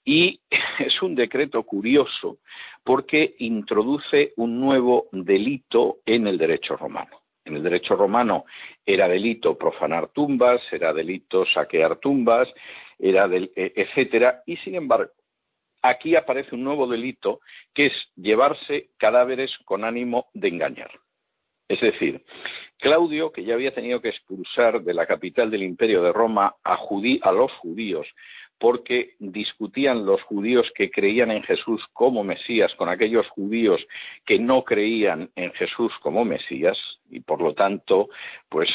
y 0.03 0.39
es 0.79 1.01
un 1.01 1.15
decreto 1.15 1.63
curioso 1.63 2.37
porque 2.83 3.35
introduce 3.39 4.33
un 4.37 4.59
nuevo 4.59 5.07
delito 5.11 5.97
en 6.05 6.27
el 6.27 6.37
derecho 6.37 6.77
romano. 6.77 7.21
En 7.43 7.55
el 7.55 7.63
derecho 7.63 7.95
romano 7.95 8.45
era 8.85 9.07
delito 9.07 9.57
profanar 9.57 10.09
tumbas, 10.09 10.61
era 10.71 10.93
delito 10.93 11.45
saquear 11.45 11.97
tumbas, 11.97 12.47
era 12.99 13.27
del, 13.27 13.51
e, 13.55 13.73
etcétera, 13.75 14.43
y 14.45 14.57
sin 14.57 14.75
embargo, 14.75 15.11
aquí 15.81 16.15
aparece 16.15 16.55
un 16.55 16.63
nuevo 16.63 16.87
delito 16.87 17.41
que 17.73 17.87
es 17.87 17.93
llevarse 18.15 18.89
cadáveres 18.97 19.51
con 19.65 19.83
ánimo 19.83 20.27
de 20.33 20.47
engañar. 20.49 20.91
Es 21.67 21.81
decir, 21.81 22.23
Claudio, 22.79 23.31
que 23.31 23.43
ya 23.43 23.55
había 23.55 23.73
tenido 23.73 24.01
que 24.01 24.09
expulsar 24.09 24.81
de 24.81 24.93
la 24.93 25.05
capital 25.05 25.51
del 25.51 25.63
imperio 25.63 26.01
de 26.01 26.13
Roma 26.13 26.55
a, 26.63 26.77
a 27.21 27.31
los 27.31 27.51
judíos 27.53 28.07
porque 28.59 29.15
discutían 29.19 30.05
los 30.05 30.21
judíos 30.23 30.65
que 30.75 30.89
creían 30.89 31.31
en 31.31 31.43
Jesús 31.43 31.83
como 31.93 32.23
Mesías 32.23 32.73
con 32.75 32.89
aquellos 32.89 33.27
judíos 33.29 33.81
que 34.25 34.39
no 34.39 34.63
creían 34.63 35.29
en 35.35 35.51
Jesús 35.53 35.93
como 36.01 36.25
Mesías 36.25 36.77
y 37.09 37.19
por 37.19 37.41
lo 37.41 37.53
tanto 37.53 38.09
pues 38.49 38.69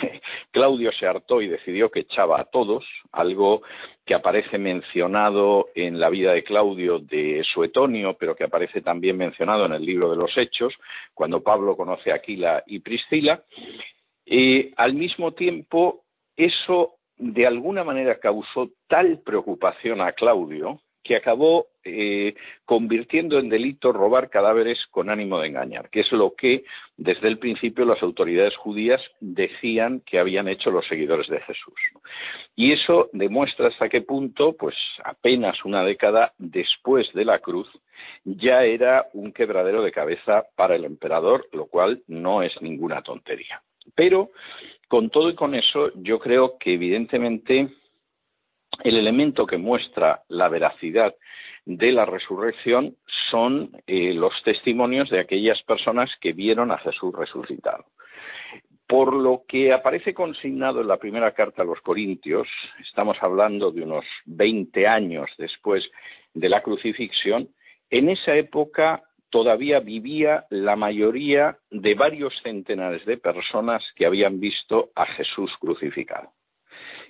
Claudio 0.50 0.92
se 0.92 1.06
hartó 1.06 1.42
y 1.42 1.48
decidió 1.48 1.90
que 1.90 2.00
echaba 2.00 2.40
a 2.40 2.44
todos, 2.44 2.84
algo 3.12 3.62
que 4.04 4.14
aparece 4.14 4.58
mencionado 4.58 5.68
en 5.74 6.00
la 6.00 6.08
vida 6.08 6.32
de 6.32 6.44
Claudio 6.44 6.98
de 6.98 7.44
Suetonio, 7.52 8.16
pero 8.18 8.34
que 8.34 8.44
aparece 8.44 8.80
también 8.80 9.16
mencionado 9.16 9.66
en 9.66 9.72
el 9.72 9.84
libro 9.84 10.10
de 10.10 10.16
los 10.16 10.36
Hechos, 10.36 10.74
cuando 11.14 11.42
Pablo 11.42 11.76
conoce 11.76 12.10
a 12.10 12.16
Aquila 12.16 12.62
y 12.66 12.78
Priscila. 12.78 13.42
Y 14.24 14.72
al 14.76 14.94
mismo 14.94 15.32
tiempo, 15.32 16.04
eso 16.36 16.97
de 17.18 17.46
alguna 17.46 17.84
manera 17.84 18.18
causó 18.18 18.70
tal 18.86 19.20
preocupación 19.20 20.00
a 20.00 20.12
Claudio 20.12 20.80
que 21.08 21.16
acabó 21.16 21.68
eh, 21.84 22.34
convirtiendo 22.66 23.38
en 23.38 23.48
delito 23.48 23.92
robar 23.92 24.28
cadáveres 24.28 24.78
con 24.90 25.08
ánimo 25.08 25.40
de 25.40 25.48
engañar, 25.48 25.88
que 25.88 26.00
es 26.00 26.12
lo 26.12 26.34
que 26.34 26.64
desde 26.98 27.28
el 27.28 27.38
principio 27.38 27.86
las 27.86 28.02
autoridades 28.02 28.54
judías 28.56 29.00
decían 29.20 30.02
que 30.04 30.18
habían 30.18 30.48
hecho 30.48 30.70
los 30.70 30.86
seguidores 30.86 31.28
de 31.28 31.40
Jesús. 31.40 31.74
Y 32.54 32.72
eso 32.72 33.08
demuestra 33.14 33.68
hasta 33.68 33.88
qué 33.88 34.02
punto, 34.02 34.54
pues 34.54 34.76
apenas 35.02 35.64
una 35.64 35.82
década 35.82 36.34
después 36.36 37.10
de 37.14 37.24
la 37.24 37.38
cruz, 37.38 37.68
ya 38.24 38.64
era 38.64 39.06
un 39.14 39.32
quebradero 39.32 39.82
de 39.82 39.92
cabeza 39.92 40.44
para 40.56 40.76
el 40.76 40.84
emperador, 40.84 41.48
lo 41.52 41.66
cual 41.66 42.02
no 42.06 42.42
es 42.42 42.52
ninguna 42.60 43.00
tontería. 43.00 43.62
Pero 43.94 44.30
con 44.88 45.10
todo 45.10 45.30
y 45.30 45.34
con 45.34 45.54
eso, 45.54 45.90
yo 45.94 46.18
creo 46.18 46.58
que 46.58 46.74
evidentemente 46.74 47.68
el 48.84 48.96
elemento 48.96 49.46
que 49.46 49.58
muestra 49.58 50.22
la 50.28 50.48
veracidad 50.48 51.14
de 51.66 51.92
la 51.92 52.06
resurrección 52.06 52.96
son 53.30 53.70
eh, 53.86 54.14
los 54.14 54.32
testimonios 54.42 55.10
de 55.10 55.20
aquellas 55.20 55.62
personas 55.62 56.10
que 56.20 56.32
vieron 56.32 56.70
a 56.70 56.78
Jesús 56.78 57.14
resucitado. 57.14 57.84
Por 58.86 59.12
lo 59.12 59.42
que 59.46 59.74
aparece 59.74 60.14
consignado 60.14 60.80
en 60.80 60.88
la 60.88 60.96
primera 60.96 61.32
carta 61.32 61.60
a 61.60 61.66
los 61.66 61.80
Corintios, 61.82 62.48
estamos 62.80 63.18
hablando 63.20 63.70
de 63.70 63.82
unos 63.82 64.06
20 64.24 64.86
años 64.86 65.28
después 65.36 65.84
de 66.32 66.48
la 66.48 66.62
crucifixión, 66.62 67.50
en 67.90 68.08
esa 68.08 68.34
época 68.34 69.02
todavía 69.30 69.80
vivía 69.80 70.46
la 70.50 70.76
mayoría 70.76 71.58
de 71.70 71.94
varios 71.94 72.34
centenares 72.42 73.04
de 73.04 73.18
personas 73.18 73.84
que 73.96 74.06
habían 74.06 74.40
visto 74.40 74.90
a 74.94 75.06
Jesús 75.06 75.52
crucificado. 75.60 76.32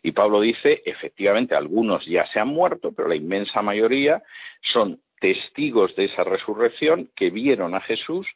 Y 0.03 0.13
Pablo 0.13 0.41
dice, 0.41 0.83
efectivamente, 0.85 1.55
algunos 1.55 2.05
ya 2.07 2.27
se 2.33 2.39
han 2.39 2.49
muerto, 2.49 2.93
pero 2.93 3.09
la 3.09 3.17
inmensa 3.17 3.63
mayoría 3.63 4.23
son 4.73 5.01
testigos 5.21 5.95
de 5.97 6.05
esa 6.05 6.25
resurrección 6.25 7.11
que 7.17 7.31
vieron 7.31 7.75
a 7.75 7.81
Jesús 7.81 8.27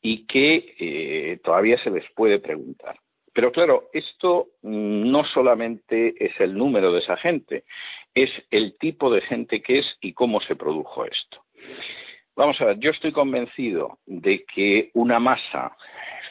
y 0.00 0.26
que 0.26 0.74
eh, 0.78 1.38
todavía 1.44 1.78
se 1.82 1.90
les 1.90 2.04
puede 2.12 2.38
preguntar. 2.38 2.96
Pero 3.34 3.50
claro, 3.52 3.88
esto 3.92 4.48
no 4.62 5.24
solamente 5.24 6.14
es 6.18 6.38
el 6.40 6.54
número 6.54 6.92
de 6.92 7.00
esa 7.00 7.16
gente, 7.16 7.64
es 8.14 8.30
el 8.50 8.76
tipo 8.78 9.10
de 9.10 9.22
gente 9.22 9.62
que 9.62 9.78
es 9.78 9.86
y 10.00 10.12
cómo 10.12 10.40
se 10.40 10.56
produjo 10.56 11.04
esto. 11.04 11.42
Vamos 12.34 12.60
a 12.60 12.64
ver, 12.64 12.78
yo 12.78 12.90
estoy 12.90 13.12
convencido 13.12 13.98
de 14.06 14.44
que 14.44 14.90
una 14.94 15.18
masa 15.18 15.76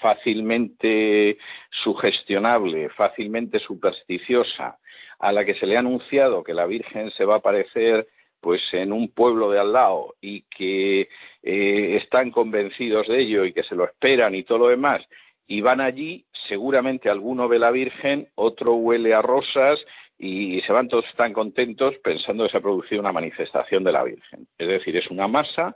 fácilmente 0.02 1.38
sugestionable, 1.84 2.90
fácilmente 2.90 3.60
supersticiosa, 3.60 4.80
a 5.20 5.32
la 5.32 5.46
que 5.46 5.54
se 5.54 5.68
le 5.68 5.76
ha 5.76 5.80
anunciado 5.80 6.44
que 6.44 6.56
la 6.56 6.66
Virgen 6.66 7.12
se 7.12 7.26
va 7.26 7.36
a 7.36 7.38
aparecer 7.38 8.08
pues 8.40 8.62
en 8.72 8.92
un 8.92 9.10
pueblo 9.10 9.52
de 9.52 9.60
al 9.60 9.74
lado 9.74 10.16
y 10.20 10.42
que 10.44 11.08
eh, 11.44 12.00
están 12.02 12.32
convencidos 12.32 13.08
de 13.08 13.22
ello 13.22 13.46
y 13.46 13.54
que 13.54 13.62
se 13.62 13.76
lo 13.76 13.86
esperan 13.86 14.34
y 14.34 14.42
todo 14.42 14.58
lo 14.58 14.68
demás, 14.70 15.04
y 15.46 15.62
van 15.62 15.82
allí, 15.82 16.26
seguramente 16.48 17.10
alguno 17.10 17.48
ve 17.48 17.60
la 17.60 17.70
Virgen, 17.70 18.28
otro 18.34 18.74
huele 18.74 19.14
a 19.14 19.22
rosas 19.22 19.80
y 20.18 20.62
se 20.62 20.74
van 20.74 20.88
todos 20.88 21.06
tan 21.16 21.34
contentos 21.34 21.96
pensando 22.04 22.46
que 22.46 22.52
se 22.52 22.58
ha 22.58 22.62
producido 22.62 23.02
una 23.02 23.12
manifestación 23.12 23.84
de 23.84 23.92
la 23.92 24.04
Virgen. 24.04 24.48
Es 24.58 24.68
decir, 24.68 24.98
es 24.98 25.08
una 25.12 25.28
masa 25.28 25.76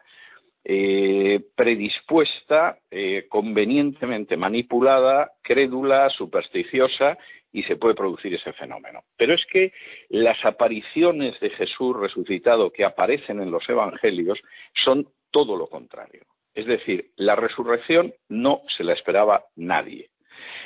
eh, 0.68 1.42
predispuesta, 1.56 2.80
eh, 2.90 3.28
convenientemente 3.30 4.36
manipulada, 4.36 5.32
crédula, 5.44 6.10
supersticiosa, 6.10 7.20
y 7.52 7.64
se 7.64 7.78
puede 7.78 7.94
producir 7.94 8.34
ese 8.34 8.52
fenómeno. 8.52 9.04
Pero 9.16 9.36
es 9.36 9.46
que 9.46 9.72
las 10.10 10.44
apariciones 10.44 11.40
de 11.40 11.52
Jesús 11.52 11.96
resucitado 11.96 12.72
que 12.72 12.84
aparecen 12.84 13.40
en 13.40 13.52
los 13.52 13.70
Evangelios 13.70 14.40
son 14.84 15.08
todo 15.32 15.56
lo 15.56 15.68
contrario. 15.68 16.24
Es 16.56 16.66
decir, 16.66 17.12
la 17.16 17.36
resurrección 17.36 18.14
no 18.28 18.62
se 18.76 18.84
la 18.84 18.94
esperaba 18.94 19.46
nadie. 19.56 20.10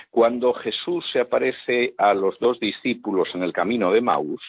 Cuando 0.10 0.54
Jesús 0.54 1.06
se 1.12 1.20
aparece 1.20 1.94
a 1.98 2.14
los 2.14 2.40
dos 2.40 2.60
discípulos 2.60 3.30
en 3.34 3.44
el 3.44 3.54
camino 3.54 3.92
de 3.92 4.02
Maús, 4.02 4.42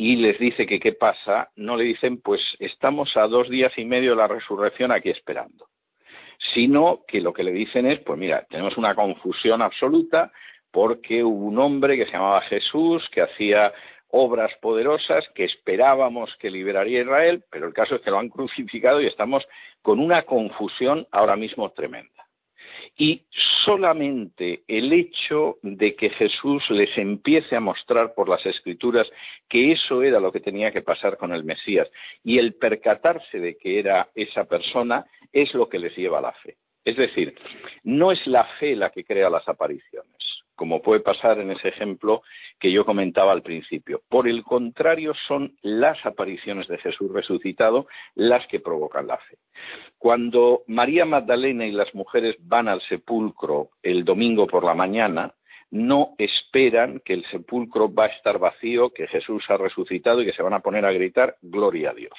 y 0.00 0.16
les 0.16 0.38
dice 0.38 0.64
que 0.64 0.80
qué 0.80 0.94
pasa, 0.94 1.50
no 1.56 1.76
le 1.76 1.84
dicen 1.84 2.22
pues 2.22 2.40
estamos 2.58 3.14
a 3.18 3.26
dos 3.26 3.50
días 3.50 3.70
y 3.76 3.84
medio 3.84 4.12
de 4.12 4.16
la 4.16 4.28
resurrección 4.28 4.92
aquí 4.92 5.10
esperando, 5.10 5.66
sino 6.54 7.00
que 7.06 7.20
lo 7.20 7.34
que 7.34 7.42
le 7.42 7.52
dicen 7.52 7.84
es 7.84 8.00
pues 8.00 8.18
mira, 8.18 8.46
tenemos 8.48 8.78
una 8.78 8.94
confusión 8.94 9.60
absoluta 9.60 10.32
porque 10.70 11.22
hubo 11.22 11.44
un 11.44 11.58
hombre 11.58 11.98
que 11.98 12.06
se 12.06 12.12
llamaba 12.12 12.40
Jesús 12.40 13.06
que 13.12 13.20
hacía 13.20 13.74
obras 14.08 14.50
poderosas 14.62 15.28
que 15.34 15.44
esperábamos 15.44 16.34
que 16.38 16.50
liberaría 16.50 17.00
a 17.00 17.02
Israel, 17.02 17.44
pero 17.50 17.66
el 17.66 17.74
caso 17.74 17.96
es 17.96 18.00
que 18.00 18.10
lo 18.10 18.20
han 18.20 18.28
crucificado 18.30 19.02
y 19.02 19.06
estamos 19.06 19.44
con 19.82 20.00
una 20.00 20.22
confusión 20.22 21.06
ahora 21.10 21.36
mismo 21.36 21.72
tremenda. 21.72 22.19
Y 22.96 23.22
solamente 23.64 24.62
el 24.68 24.92
hecho 24.92 25.58
de 25.62 25.94
que 25.94 26.10
Jesús 26.10 26.62
les 26.70 26.96
empiece 26.98 27.56
a 27.56 27.60
mostrar 27.60 28.14
por 28.14 28.28
las 28.28 28.44
escrituras 28.44 29.08
que 29.48 29.72
eso 29.72 30.02
era 30.02 30.20
lo 30.20 30.32
que 30.32 30.40
tenía 30.40 30.70
que 30.70 30.82
pasar 30.82 31.16
con 31.16 31.32
el 31.32 31.44
Mesías 31.44 31.88
y 32.22 32.38
el 32.38 32.54
percatarse 32.54 33.38
de 33.38 33.56
que 33.56 33.78
era 33.78 34.08
esa 34.14 34.44
persona 34.44 35.06
es 35.32 35.54
lo 35.54 35.68
que 35.68 35.78
les 35.78 35.96
lleva 35.96 36.18
a 36.18 36.22
la 36.22 36.32
fe. 36.32 36.56
Es 36.84 36.96
decir, 36.96 37.34
no 37.84 38.12
es 38.12 38.26
la 38.26 38.44
fe 38.58 38.74
la 38.74 38.90
que 38.90 39.04
crea 39.04 39.30
las 39.30 39.48
apariciones. 39.48 40.29
Como 40.60 40.82
puede 40.82 41.00
pasar 41.00 41.40
en 41.40 41.50
ese 41.50 41.68
ejemplo 41.68 42.20
que 42.58 42.70
yo 42.70 42.84
comentaba 42.84 43.32
al 43.32 43.40
principio. 43.40 44.02
Por 44.10 44.28
el 44.28 44.42
contrario, 44.42 45.14
son 45.26 45.56
las 45.62 46.04
apariciones 46.04 46.68
de 46.68 46.76
Jesús 46.76 47.10
resucitado 47.10 47.86
las 48.14 48.46
que 48.46 48.60
provocan 48.60 49.06
la 49.06 49.16
fe. 49.16 49.38
Cuando 49.96 50.64
María 50.66 51.06
Magdalena 51.06 51.64
y 51.66 51.72
las 51.72 51.94
mujeres 51.94 52.36
van 52.40 52.68
al 52.68 52.82
sepulcro 52.82 53.70
el 53.82 54.04
domingo 54.04 54.46
por 54.46 54.62
la 54.62 54.74
mañana, 54.74 55.32
no 55.70 56.14
esperan 56.18 57.00
que 57.06 57.14
el 57.14 57.24
sepulcro 57.30 57.90
va 57.90 58.04
a 58.04 58.08
estar 58.08 58.38
vacío, 58.38 58.90
que 58.90 59.06
Jesús 59.06 59.42
ha 59.48 59.56
resucitado 59.56 60.20
y 60.20 60.26
que 60.26 60.34
se 60.34 60.42
van 60.42 60.52
a 60.52 60.60
poner 60.60 60.84
a 60.84 60.92
gritar 60.92 61.36
Gloria 61.40 61.92
a 61.92 61.94
Dios. 61.94 62.18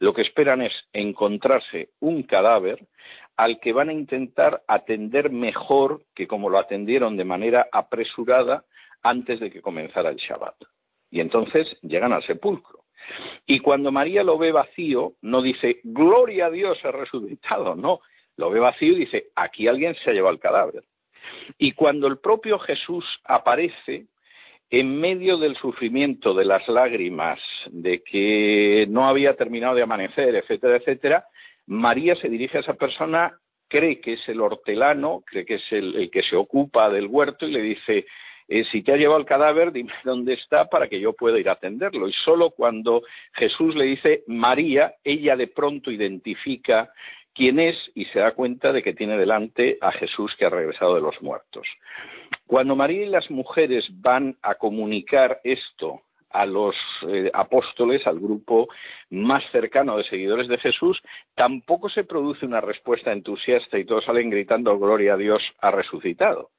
Lo 0.00 0.12
que 0.12 0.22
esperan 0.22 0.62
es 0.62 0.72
encontrarse 0.92 1.90
un 2.00 2.24
cadáver 2.24 2.88
al 3.36 3.60
que 3.60 3.72
van 3.72 3.88
a 3.88 3.92
intentar 3.92 4.62
atender 4.68 5.30
mejor 5.30 6.02
que 6.14 6.26
como 6.26 6.50
lo 6.50 6.58
atendieron 6.58 7.16
de 7.16 7.24
manera 7.24 7.68
apresurada 7.72 8.64
antes 9.02 9.40
de 9.40 9.50
que 9.50 9.62
comenzara 9.62 10.10
el 10.10 10.16
Shabbat. 10.16 10.56
Y 11.10 11.20
entonces 11.20 11.66
llegan 11.82 12.12
al 12.12 12.24
sepulcro. 12.24 12.84
Y 13.46 13.58
cuando 13.60 13.90
María 13.90 14.22
lo 14.22 14.38
ve 14.38 14.52
vacío, 14.52 15.14
no 15.22 15.42
dice, 15.42 15.80
gloria 15.82 16.46
a 16.46 16.50
Dios, 16.50 16.78
ha 16.84 16.92
resucitado, 16.92 17.74
no, 17.74 18.00
lo 18.36 18.50
ve 18.50 18.60
vacío 18.60 18.92
y 18.92 19.00
dice, 19.00 19.30
aquí 19.34 19.66
alguien 19.66 19.94
se 19.96 20.10
ha 20.10 20.12
llevado 20.12 20.34
el 20.34 20.40
cadáver. 20.40 20.84
Y 21.58 21.72
cuando 21.72 22.06
el 22.06 22.18
propio 22.18 22.58
Jesús 22.58 23.04
aparece, 23.24 24.06
en 24.70 24.98
medio 24.98 25.36
del 25.36 25.54
sufrimiento, 25.56 26.32
de 26.32 26.46
las 26.46 26.66
lágrimas, 26.66 27.38
de 27.70 28.02
que 28.02 28.86
no 28.88 29.06
había 29.06 29.36
terminado 29.36 29.74
de 29.74 29.82
amanecer, 29.82 30.34
etcétera, 30.34 30.76
etcétera, 30.76 31.26
María 31.72 32.14
se 32.16 32.28
dirige 32.28 32.58
a 32.58 32.60
esa 32.60 32.74
persona, 32.74 33.38
cree 33.66 34.00
que 34.00 34.14
es 34.14 34.28
el 34.28 34.42
hortelano, 34.42 35.22
cree 35.24 35.46
que 35.46 35.54
es 35.54 35.72
el, 35.72 36.10
que 36.12 36.22
se 36.22 36.36
ocupa 36.36 36.90
del 36.90 37.06
huerto 37.06 37.48
y 37.48 37.52
le 37.52 37.62
dice, 37.62 38.04
eh, 38.48 38.64
si 38.70 38.82
te 38.82 38.92
ha 38.92 38.96
llevado 38.96 39.18
el 39.18 39.26
cadáver, 39.26 39.72
dime 39.72 39.92
dónde 40.04 40.34
está 40.34 40.68
para 40.68 40.88
que 40.88 41.00
yo 41.00 41.14
pueda 41.14 41.40
ir 41.40 41.48
a 41.48 41.52
atenderlo. 41.52 42.08
Y 42.08 42.12
solo 42.12 42.50
cuando 42.50 43.02
Jesús 43.32 43.74
le 43.74 43.86
dice 43.86 44.22
María, 44.26 44.94
ella 45.02 45.34
de 45.34 45.46
pronto 45.46 45.90
identifica 45.90 46.92
quién 47.34 47.58
es 47.58 47.76
y 47.94 48.04
se 48.06 48.18
da 48.18 48.32
cuenta 48.32 48.70
de 48.72 48.82
que 48.82 48.92
tiene 48.92 49.16
delante 49.16 49.78
a 49.80 49.92
Jesús 49.92 50.36
que 50.36 50.44
ha 50.44 50.50
regresado 50.50 50.94
de 50.94 51.00
los 51.00 51.22
muertos. 51.22 51.66
Cuando 52.46 52.76
María 52.76 53.06
y 53.06 53.08
las 53.08 53.30
mujeres 53.30 53.86
van 54.02 54.36
a 54.42 54.56
comunicar 54.56 55.40
esto 55.42 56.02
a 56.32 56.46
los 56.46 56.74
eh, 57.08 57.30
apóstoles, 57.32 58.06
al 58.06 58.18
grupo 58.18 58.68
más 59.10 59.42
cercano 59.52 59.96
de 59.96 60.04
seguidores 60.04 60.48
de 60.48 60.58
Jesús, 60.58 61.00
tampoco 61.34 61.88
se 61.88 62.04
produce 62.04 62.46
una 62.46 62.60
respuesta 62.60 63.12
entusiasta 63.12 63.78
y 63.78 63.84
todos 63.84 64.04
salen 64.04 64.30
gritando 64.30 64.78
Gloria 64.78 65.14
a 65.14 65.16
Dios 65.16 65.42
ha 65.60 65.70
resucitado. 65.70 66.50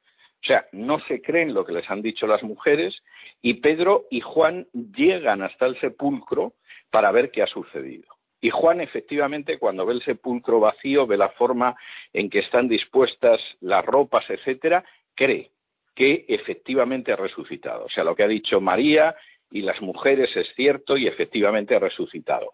O 0.44 0.46
sea, 0.46 0.66
no 0.74 1.00
se 1.08 1.22
creen 1.22 1.54
lo 1.54 1.66
que 1.66 1.72
les 1.72 1.90
han 1.90 2.02
dicho 2.02 2.28
las 2.28 2.44
mujeres 2.44 3.02
y 3.42 3.56
Pedro 3.56 4.06
y 4.12 4.20
Juan 4.20 4.68
llegan 4.74 5.42
hasta 5.42 5.66
el 5.66 5.80
sepulcro 5.80 6.54
para 6.92 7.12
ver 7.12 7.32
qué 7.32 7.44
ha 7.44 7.48
sucedido. 7.48 8.14
Y 8.42 8.50
Juan, 8.50 8.82
efectivamente, 8.82 9.58
cuando 9.58 9.86
ve 9.86 9.94
el 9.94 10.04
sepulcro 10.04 10.60
vacío, 10.60 11.08
ve 11.08 11.16
la 11.16 11.30
forma 11.30 11.78
en 12.12 12.30
que 12.30 12.40
están 12.40 12.68
dispuestas 12.68 13.40
las 13.62 13.86
ropas, 13.86 14.30
etcétera, 14.30 14.84
cree 15.16 15.52
que 15.96 16.26
efectivamente 16.28 17.14
ha 17.14 17.16
resucitado. 17.16 17.86
O 17.86 17.90
sea, 17.90 18.04
lo 18.04 18.16
que 18.16 18.24
ha 18.24 18.28
dicho 18.28 18.60
María 18.60 19.16
y 19.54 19.62
las 19.62 19.80
mujeres 19.82 20.36
es 20.36 20.48
cierto 20.56 20.98
y 20.98 21.08
efectivamente 21.08 21.76
ha 21.76 21.80
resucitado. 21.80 22.54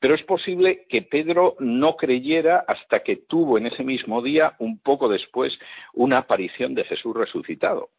Pero 0.00 0.16
es 0.16 0.22
posible 0.24 0.84
que 0.88 1.02
Pedro 1.02 1.54
no 1.60 1.94
creyera 1.96 2.64
hasta 2.66 3.04
que 3.04 3.16
tuvo 3.16 3.56
en 3.56 3.66
ese 3.66 3.84
mismo 3.84 4.20
día, 4.20 4.56
un 4.58 4.80
poco 4.80 5.08
después, 5.08 5.56
una 5.94 6.18
aparición 6.18 6.74
de 6.74 6.84
Jesús 6.84 7.14
resucitado. 7.16 7.90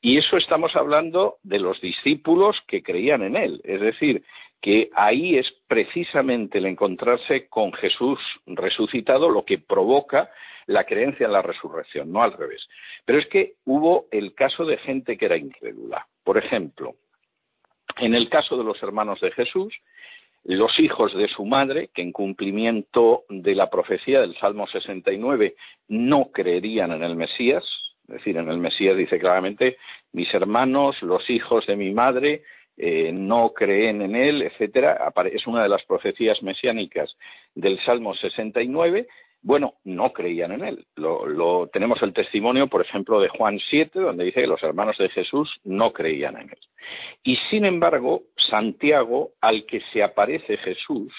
Y 0.00 0.18
eso 0.18 0.36
estamos 0.36 0.76
hablando 0.76 1.38
de 1.42 1.58
los 1.58 1.80
discípulos 1.80 2.56
que 2.68 2.84
creían 2.84 3.22
en 3.22 3.34
él. 3.34 3.60
Es 3.64 3.80
decir, 3.80 4.22
que 4.62 4.88
ahí 4.94 5.36
es 5.36 5.52
precisamente 5.66 6.58
el 6.58 6.66
encontrarse 6.66 7.48
con 7.48 7.72
Jesús 7.72 8.20
resucitado 8.46 9.28
lo 9.30 9.44
que 9.44 9.58
provoca 9.58 10.30
la 10.66 10.84
creencia 10.84 11.26
en 11.26 11.32
la 11.32 11.42
resurrección, 11.42 12.12
no 12.12 12.22
al 12.22 12.32
revés. 12.32 12.68
Pero 13.04 13.18
es 13.18 13.26
que 13.26 13.54
hubo 13.64 14.06
el 14.12 14.34
caso 14.34 14.64
de 14.64 14.78
gente 14.78 15.16
que 15.16 15.26
era 15.26 15.36
incrédula. 15.36 16.06
Por 16.24 16.38
ejemplo, 16.38 16.94
en 17.98 18.14
el 18.14 18.28
caso 18.28 18.56
de 18.56 18.64
los 18.64 18.82
hermanos 18.82 19.20
de 19.20 19.30
Jesús, 19.32 19.74
los 20.44 20.78
hijos 20.78 21.14
de 21.16 21.28
su 21.28 21.44
madre, 21.44 21.90
que 21.92 22.02
en 22.02 22.12
cumplimiento 22.12 23.24
de 23.28 23.54
la 23.54 23.68
profecía 23.68 24.20
del 24.20 24.36
Salmo 24.38 24.66
69 24.68 25.56
no 25.88 26.30
creerían 26.32 26.92
en 26.92 27.02
el 27.02 27.16
Mesías, 27.16 27.64
es 28.08 28.14
decir, 28.14 28.36
en 28.36 28.48
el 28.48 28.58
Mesías 28.58 28.96
dice 28.96 29.18
claramente, 29.18 29.78
mis 30.12 30.32
hermanos, 30.32 31.02
los 31.02 31.28
hijos 31.28 31.66
de 31.66 31.74
mi 31.74 31.90
madre, 31.92 32.44
eh, 32.76 33.10
no 33.12 33.52
creen 33.54 34.02
en 34.02 34.14
él, 34.14 34.42
etcétera, 34.42 35.12
es 35.32 35.46
una 35.46 35.62
de 35.62 35.68
las 35.68 35.82
profecías 35.84 36.42
mesiánicas 36.42 37.16
del 37.54 37.80
Salmo 37.80 38.14
69. 38.14 39.08
Bueno, 39.42 39.74
no 39.84 40.12
creían 40.12 40.52
en 40.52 40.64
él. 40.64 40.86
Lo, 40.96 41.68
tenemos 41.72 42.02
el 42.02 42.12
testimonio, 42.12 42.66
por 42.68 42.82
ejemplo, 42.82 43.20
de 43.20 43.28
Juan 43.28 43.58
7, 43.70 43.98
donde 43.98 44.24
dice 44.24 44.42
que 44.42 44.46
los 44.46 44.62
hermanos 44.62 44.98
de 44.98 45.08
Jesús 45.08 45.50
no 45.64 45.92
creían 45.92 46.36
en 46.36 46.50
él. 46.50 46.58
Y 47.26 47.34
sin 47.50 47.64
embargo, 47.64 48.22
Santiago, 48.36 49.32
al 49.40 49.66
que 49.66 49.80
se 49.92 50.00
aparece 50.00 50.58
Jesús, 50.58 51.12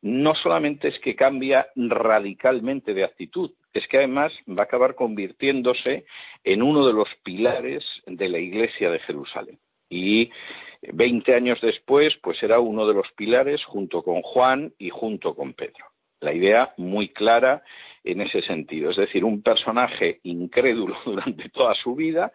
no 0.00 0.36
solamente 0.36 0.86
es 0.86 1.00
que 1.00 1.16
cambia 1.16 1.66
radicalmente 1.74 2.94
de 2.94 3.02
actitud, 3.02 3.50
es 3.72 3.84
que 3.88 3.98
además 3.98 4.32
va 4.48 4.62
a 4.62 4.66
acabar 4.66 4.94
convirtiéndose 4.94 6.04
en 6.44 6.62
uno 6.62 6.86
de 6.86 6.92
los 6.92 7.08
pilares 7.24 7.84
de 8.06 8.28
la 8.28 8.38
Iglesia 8.38 8.88
de 8.88 9.00
Jerusalén. 9.00 9.58
Y 9.90 10.30
Veinte 10.92 11.34
años 11.34 11.60
después, 11.60 12.14
pues 12.22 12.40
era 12.40 12.60
uno 12.60 12.86
de 12.86 12.94
los 12.94 13.10
pilares 13.16 13.64
junto 13.64 14.04
con 14.04 14.22
Juan 14.22 14.72
y 14.78 14.90
junto 14.90 15.34
con 15.34 15.54
Pedro. 15.54 15.86
La 16.20 16.32
idea 16.32 16.72
muy 16.76 17.08
clara 17.08 17.64
en 18.04 18.20
ese 18.20 18.42
sentido, 18.42 18.90
es 18.90 18.96
decir, 18.96 19.24
un 19.24 19.42
personaje 19.42 20.20
incrédulo 20.22 20.96
durante 21.04 21.48
toda 21.48 21.74
su 21.74 21.96
vida 21.96 22.32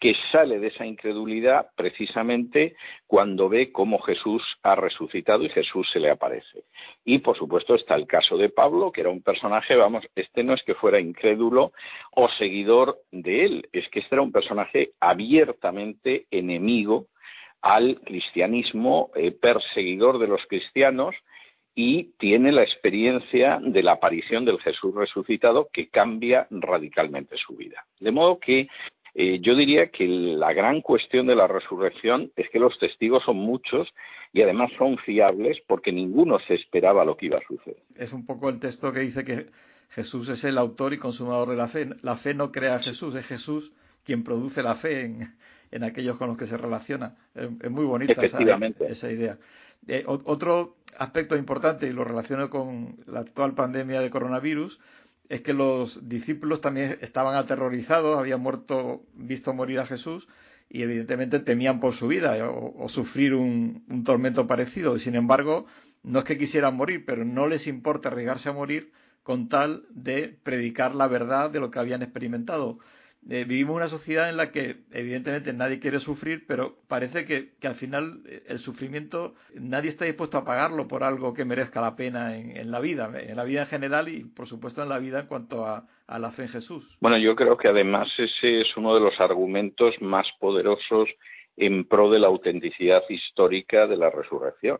que 0.00 0.14
sale 0.30 0.60
de 0.60 0.68
esa 0.68 0.86
incredulidad 0.86 1.68
precisamente 1.74 2.76
cuando 3.06 3.48
ve 3.48 3.72
cómo 3.72 3.98
Jesús 4.00 4.42
ha 4.62 4.76
resucitado 4.76 5.44
y 5.44 5.48
Jesús 5.48 5.88
se 5.92 5.98
le 5.98 6.10
aparece. 6.10 6.64
Y 7.04 7.18
por 7.18 7.36
supuesto 7.36 7.74
está 7.74 7.96
el 7.96 8.06
caso 8.06 8.36
de 8.36 8.48
Pablo, 8.48 8.92
que 8.92 9.00
era 9.00 9.10
un 9.10 9.22
personaje, 9.22 9.74
vamos, 9.74 10.04
este 10.14 10.44
no 10.44 10.54
es 10.54 10.62
que 10.62 10.74
fuera 10.74 11.00
incrédulo 11.00 11.72
o 12.12 12.28
seguidor 12.28 13.00
de 13.10 13.44
él, 13.44 13.68
es 13.72 13.88
que 13.88 14.00
este 14.00 14.14
era 14.14 14.22
un 14.22 14.32
personaje 14.32 14.92
abiertamente 15.00 16.26
enemigo 16.30 17.06
al 17.60 18.00
cristianismo, 18.02 19.10
eh, 19.16 19.32
perseguidor 19.32 20.18
de 20.18 20.28
los 20.28 20.46
cristianos, 20.46 21.16
y 21.80 22.10
tiene 22.18 22.50
la 22.50 22.64
experiencia 22.64 23.60
de 23.62 23.84
la 23.84 23.92
aparición 23.92 24.44
del 24.44 24.58
Jesús 24.58 24.92
resucitado 24.96 25.68
que 25.72 25.88
cambia 25.88 26.48
radicalmente 26.50 27.36
su 27.36 27.54
vida. 27.54 27.86
De 28.00 28.10
modo 28.10 28.40
que 28.40 28.66
eh, 29.20 29.40
yo 29.40 29.56
diría 29.56 29.88
que 29.88 30.06
la 30.06 30.52
gran 30.52 30.80
cuestión 30.80 31.26
de 31.26 31.34
la 31.34 31.48
resurrección 31.48 32.30
es 32.36 32.48
que 32.50 32.60
los 32.60 32.78
testigos 32.78 33.24
son 33.24 33.36
muchos 33.36 33.92
y 34.32 34.42
además 34.42 34.70
son 34.78 34.96
fiables 34.98 35.58
porque 35.66 35.90
ninguno 35.90 36.38
se 36.46 36.54
esperaba 36.54 37.04
lo 37.04 37.16
que 37.16 37.26
iba 37.26 37.38
a 37.38 37.42
suceder. 37.48 37.82
Es 37.96 38.12
un 38.12 38.24
poco 38.24 38.48
el 38.48 38.60
texto 38.60 38.92
que 38.92 39.00
dice 39.00 39.24
que 39.24 39.46
Jesús 39.88 40.28
es 40.28 40.44
el 40.44 40.56
autor 40.56 40.92
y 40.92 40.98
consumador 40.98 41.48
de 41.48 41.56
la 41.56 41.66
fe. 41.66 41.88
La 42.02 42.16
fe 42.16 42.32
no 42.32 42.52
crea 42.52 42.76
a 42.76 42.78
Jesús, 42.78 43.16
es 43.16 43.26
Jesús 43.26 43.72
quien 44.04 44.22
produce 44.22 44.62
la 44.62 44.76
fe 44.76 45.06
en, 45.06 45.34
en 45.72 45.82
aquellos 45.82 46.16
con 46.16 46.28
los 46.28 46.38
que 46.38 46.46
se 46.46 46.56
relaciona. 46.56 47.16
Es, 47.34 47.70
muy 47.72 47.86
bonita 47.86 48.22
esa, 48.22 48.40
idea. 49.10 49.36
Eh, 49.88 50.04
otro 50.06 50.76
aspecto 50.96 51.36
importante, 51.36 51.88
y 51.88 51.92
lo 51.92 52.04
relaciono 52.04 52.50
con 52.50 52.98
la 53.06 53.18
actual 53.18 53.54
pandemia 53.54 54.00
de 54.00 54.10
coronavirus, 54.10 54.78
es 55.28 55.42
que 55.42 55.52
los 55.52 56.08
discípulos 56.08 56.60
también 56.60 56.98
estaban 57.00 57.36
aterrorizados, 57.36 58.18
habían 58.18 58.40
muerto, 58.40 59.02
visto 59.14 59.52
morir 59.52 59.78
a 59.78 59.86
Jesús 59.86 60.26
y 60.70 60.82
evidentemente 60.82 61.40
temían 61.40 61.80
por 61.80 61.94
su 61.94 62.08
vida 62.08 62.48
o, 62.48 62.88
sufrir 62.88 63.34
un, 63.34 63.84
un, 63.88 64.04
tormento 64.04 64.46
parecido. 64.46 64.96
Y 64.96 65.00
sin 65.00 65.14
embargo, 65.14 65.66
no 66.02 66.20
es 66.20 66.24
que 66.24 66.38
quisieran 66.38 66.76
morir, 66.76 67.04
pero 67.06 67.24
no 67.24 67.46
les 67.46 67.66
importa 67.66 68.08
arriesgarse 68.08 68.48
a 68.48 68.52
morir 68.52 68.92
con 69.22 69.48
tal 69.48 69.84
de 69.90 70.38
predicar 70.42 70.94
la 70.94 71.06
verdad 71.06 71.50
de 71.50 71.60
lo 71.60 71.70
que 71.70 71.78
habían 71.78 72.02
experimentado. 72.02 72.78
Eh, 73.30 73.44
vivimos 73.44 73.76
una 73.76 73.88
sociedad 73.88 74.30
en 74.30 74.38
la 74.38 74.50
que 74.50 74.76
evidentemente 74.90 75.52
nadie 75.52 75.80
quiere 75.80 76.00
sufrir, 76.00 76.46
pero 76.46 76.78
parece 76.88 77.26
que, 77.26 77.50
al 77.66 77.74
final 77.74 78.22
eh, 78.26 78.42
el 78.48 78.58
sufrimiento 78.58 79.34
nadie 79.54 79.90
está 79.90 80.06
dispuesto 80.06 80.38
a 80.38 80.46
pagarlo 80.46 80.88
por 80.88 81.04
algo 81.04 81.34
que 81.34 81.44
merezca 81.44 81.82
la 81.82 81.94
pena 81.94 82.38
en, 82.38 82.70
la 82.70 82.80
vida, 82.80 83.12
en 83.20 83.36
la 83.36 83.44
vida 83.44 83.62
en 83.62 83.66
general 83.66 84.08
y 84.08 84.24
por 84.24 84.48
supuesto 84.48 84.82
en 84.82 84.88
la 84.88 84.98
vida 84.98 85.20
en 85.20 85.26
cuanto 85.26 85.66
a, 85.66 85.86
a 86.06 86.18
la 86.18 86.30
fe 86.30 86.44
en 86.44 86.48
Jesús. 86.48 86.96
Bueno, 87.00 87.18
yo 87.18 87.36
creo 87.36 87.58
que 87.58 87.68
además 87.68 88.08
ese 88.16 88.62
es 88.62 88.76
uno 88.78 88.94
de 88.94 89.00
los 89.00 89.20
argumentos 89.20 89.94
más 90.00 90.26
poderosos 90.40 91.10
en 91.58 91.84
pro 91.84 92.10
de 92.10 92.20
la 92.20 92.28
autenticidad 92.28 93.02
histórica 93.10 93.86
de 93.86 93.98
la 93.98 94.08
resurrección. 94.08 94.78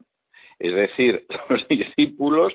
Es 0.59 0.75
decir, 0.75 1.27
los 1.51 1.69
discípulos 1.69 2.55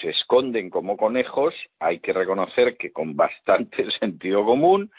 se 0.00 0.10
esconden 0.10 0.70
como 0.70 0.96
conejos, 0.96 1.54
hay 1.78 1.98
que 2.00 2.12
reconocer 2.12 2.76
que 2.76 2.92
con 2.92 3.16
bastante 3.16 3.90
sentido 4.00 4.44
común, 4.44 4.90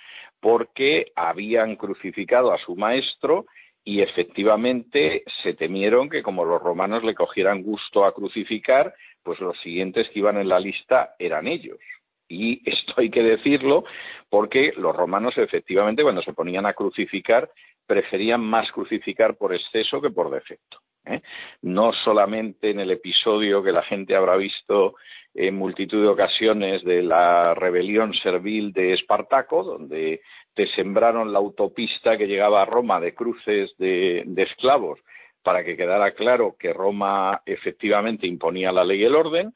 porque 0.44 1.14
habían 1.16 1.78
crucificado 1.78 2.52
a 2.52 2.58
su 2.58 2.76
maestro 2.76 3.46
y 3.86 4.02
efectivamente 4.02 5.24
se 5.42 5.54
temieron 5.54 6.10
que 6.10 6.22
como 6.22 6.44
los 6.44 6.62
romanos 6.62 7.02
le 7.06 7.16
cogieran 7.16 7.64
gusto 7.64 8.04
a 8.04 8.14
crucificar, 8.14 8.94
pues 9.24 9.40
los 9.40 9.58
siguientes 9.62 10.10
que 10.10 10.20
iban 10.20 10.38
en 10.38 10.50
la 10.50 10.60
lista 10.60 11.16
eran 11.18 11.48
ellos. 11.48 11.80
Y 12.28 12.62
esto 12.70 12.94
hay 12.98 13.10
que 13.10 13.24
decirlo 13.24 13.86
porque 14.30 14.74
los 14.76 14.94
romanos 14.94 15.34
efectivamente 15.38 16.04
cuando 16.04 16.22
se 16.22 16.34
ponían 16.34 16.66
a 16.66 16.74
crucificar 16.74 17.50
preferían 17.88 18.42
más 18.42 18.70
crucificar 18.74 19.38
por 19.38 19.54
exceso 19.54 20.02
que 20.02 20.10
por 20.10 20.30
defecto. 20.30 20.80
¿Eh? 21.06 21.22
No 21.62 21.94
solamente 21.94 22.72
en 22.72 22.80
el 22.80 22.92
episodio 22.92 23.63
que 23.63 23.72
la 23.72 23.84
gente 23.84 24.16
habrá 24.16 24.36
visto 24.36 24.96
en 25.34 25.56
multitud 25.56 26.02
de 26.02 26.10
ocasiones 26.10 26.84
de 26.84 27.02
la 27.02 27.54
rebelión 27.56 28.13
servil 28.13 28.72
de 28.72 28.94
Espartaco, 28.94 29.63
donde 29.63 30.22
te 30.54 30.68
sembraron 30.76 31.34
la 31.34 31.39
autopista 31.39 32.18
que 32.18 32.28
llegaba 32.28 32.62
a 32.62 32.66
Roma 32.66 33.00
de 33.00 33.16
cruces 33.16 33.76
de, 33.78 34.24
de 34.26 34.44
esclavos 34.44 35.00
para 35.44 35.64
que 35.64 35.78
quedara 35.78 36.12
claro 36.12 36.56
que 36.58 36.74
Roma 36.74 37.42
efectivamente 37.46 38.26
imponía 38.26 38.72
la 38.72 38.86
ley 38.86 39.02
y 39.02 39.06
el 39.06 39.16
orden, 39.16 39.54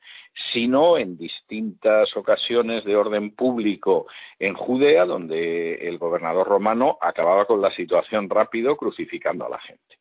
sino 0.54 0.98
en 0.98 1.18
distintas 1.18 2.16
ocasiones 2.16 2.84
de 2.84 2.96
orden 2.96 3.32
público 3.32 4.08
en 4.38 4.54
Judea, 4.54 5.06
donde 5.06 5.76
el 5.88 5.98
gobernador 5.98 6.48
romano 6.48 6.98
acababa 7.02 7.46
con 7.46 7.62
la 7.62 7.72
situación 7.72 8.30
rápido 8.30 8.76
crucificando 8.76 9.46
a 9.46 9.50
la 9.50 9.60
gente. 9.60 9.98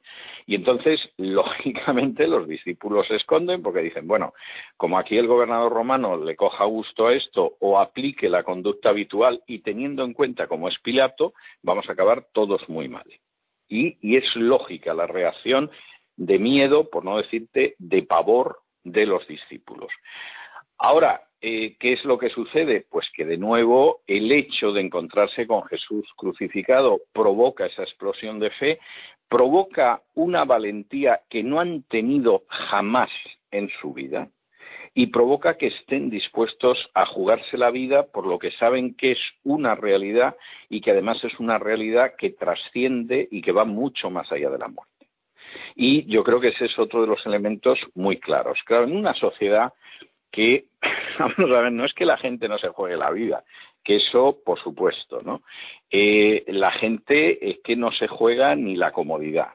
Y 0.47 0.55
entonces, 0.55 1.01
lógicamente, 1.17 2.27
los 2.27 2.47
discípulos 2.47 3.07
se 3.07 3.17
esconden 3.17 3.63
porque 3.63 3.81
dicen, 3.81 4.07
bueno, 4.07 4.35
como 4.77 4.99
aquí 4.99 5.17
el 5.17 5.27
gobernador 5.27 5.73
romano 5.73 6.17
le 6.17 6.37
coja 6.37 6.65
gusto 6.65 7.07
a 7.07 7.15
esto 7.15 7.57
o 7.61 7.79
aplique 7.79 8.29
la 8.29 8.43
conducta 8.43 8.91
habitual 8.91 9.43
y 9.47 9.61
teniendo 9.61 10.05
en 10.05 10.13
cuenta 10.13 10.49
cómo 10.49 10.69
es 10.69 10.79
Pilato, 10.81 11.33
vamos 11.63 11.89
a 11.89 11.93
acabar 11.93 12.27
todos 12.33 12.69
muy 12.69 12.89
mal 12.89 13.07
y, 13.69 14.17
es 14.17 14.25
lógica 14.37 14.95
la 14.95 15.07
reacción 15.07 15.71
de 16.17 16.39
miedo, 16.39 16.89
por 16.91 17.05
no 17.05 17.19
decirte 17.19 17.75
de 17.79 18.03
pavor 18.03 18.61
de 18.85 19.07
los 19.07 19.27
discípulos. 19.27 19.91
Ahora, 20.79 21.23
eh, 21.41 21.77
¿qué 21.79 21.93
es 21.93 22.05
lo 22.05 22.19
que 22.19 22.31
sucede? 22.31 22.87
Pues 22.91 23.07
que 23.15 23.25
de 23.25 23.37
nuevo 23.37 24.01
el 24.07 24.33
hecho 24.33 24.73
de 24.73 24.81
encontrarse 24.81 25.47
con 25.47 25.65
Jesús 25.65 26.07
crucificado 26.17 27.01
provoca 27.13 27.67
esa 27.67 27.83
explosión 27.83 28.39
de 28.39 28.51
fe, 28.51 28.79
provoca 29.29 30.03
una 30.15 30.45
valentía 30.45 31.23
que 31.29 31.43
no 31.43 31.61
han 31.61 31.83
tenido 31.85 32.45
jamás 32.49 33.11
en 33.51 33.71
su 33.81 33.93
vida, 33.93 34.29
y 34.99 35.09
provoca 35.09 35.59
que 35.59 35.67
estén 35.67 36.09
dispuestos 36.09 36.89
a 36.95 37.05
jugarse 37.05 37.59
la 37.59 37.71
vida 37.71 38.07
por 38.07 38.27
lo 38.27 38.39
que 38.39 38.51
saben 38.53 38.95
que 38.95 39.13
es 39.13 39.19
una 39.45 39.75
realidad 39.75 40.37
y 40.71 40.81
que 40.81 40.91
además 40.91 41.23
es 41.23 41.39
una 41.39 41.59
realidad 41.59 42.15
que 42.17 42.31
trasciende 42.31 43.29
y 43.31 43.43
que 43.43 43.53
va 43.53 43.67
mucho 43.67 44.09
más 44.09 44.33
allá 44.33 44.49
de 44.49 44.57
la 44.57 44.69
muerte. 44.69 45.07
Y 45.75 46.07
yo 46.11 46.25
creo 46.25 46.41
que 46.41 46.49
ese 46.49 46.65
es 46.65 46.79
otro 46.79 47.03
de 47.03 47.09
los 47.09 47.27
elementos 47.27 47.79
muy 47.95 48.17
claros. 48.17 48.59
Claro, 48.65 48.85
en 48.85 48.97
una 48.97 49.13
sociedad 49.13 49.75
que, 50.33 50.65
vamos 51.19 51.55
a 51.55 51.61
ver, 51.61 51.73
no 51.73 51.85
es 51.85 51.93
que 51.93 52.07
la 52.07 52.17
gente 52.17 52.49
no 52.49 52.57
se 52.57 52.69
juegue 52.69 52.97
la 52.97 53.11
vida, 53.11 53.45
que 53.85 53.97
eso, 53.97 54.39
por 54.47 54.59
supuesto, 54.61 55.21
¿no? 55.21 55.43
Eh, 55.91 56.43
la 56.49 56.73
gente 56.73 57.51
es 57.51 57.59
que 57.63 57.77
no 57.77 57.93
se 57.93 58.09
juega 58.09 58.57
ni 58.57 58.77
la 58.77 58.93
comodidad. 58.93 59.49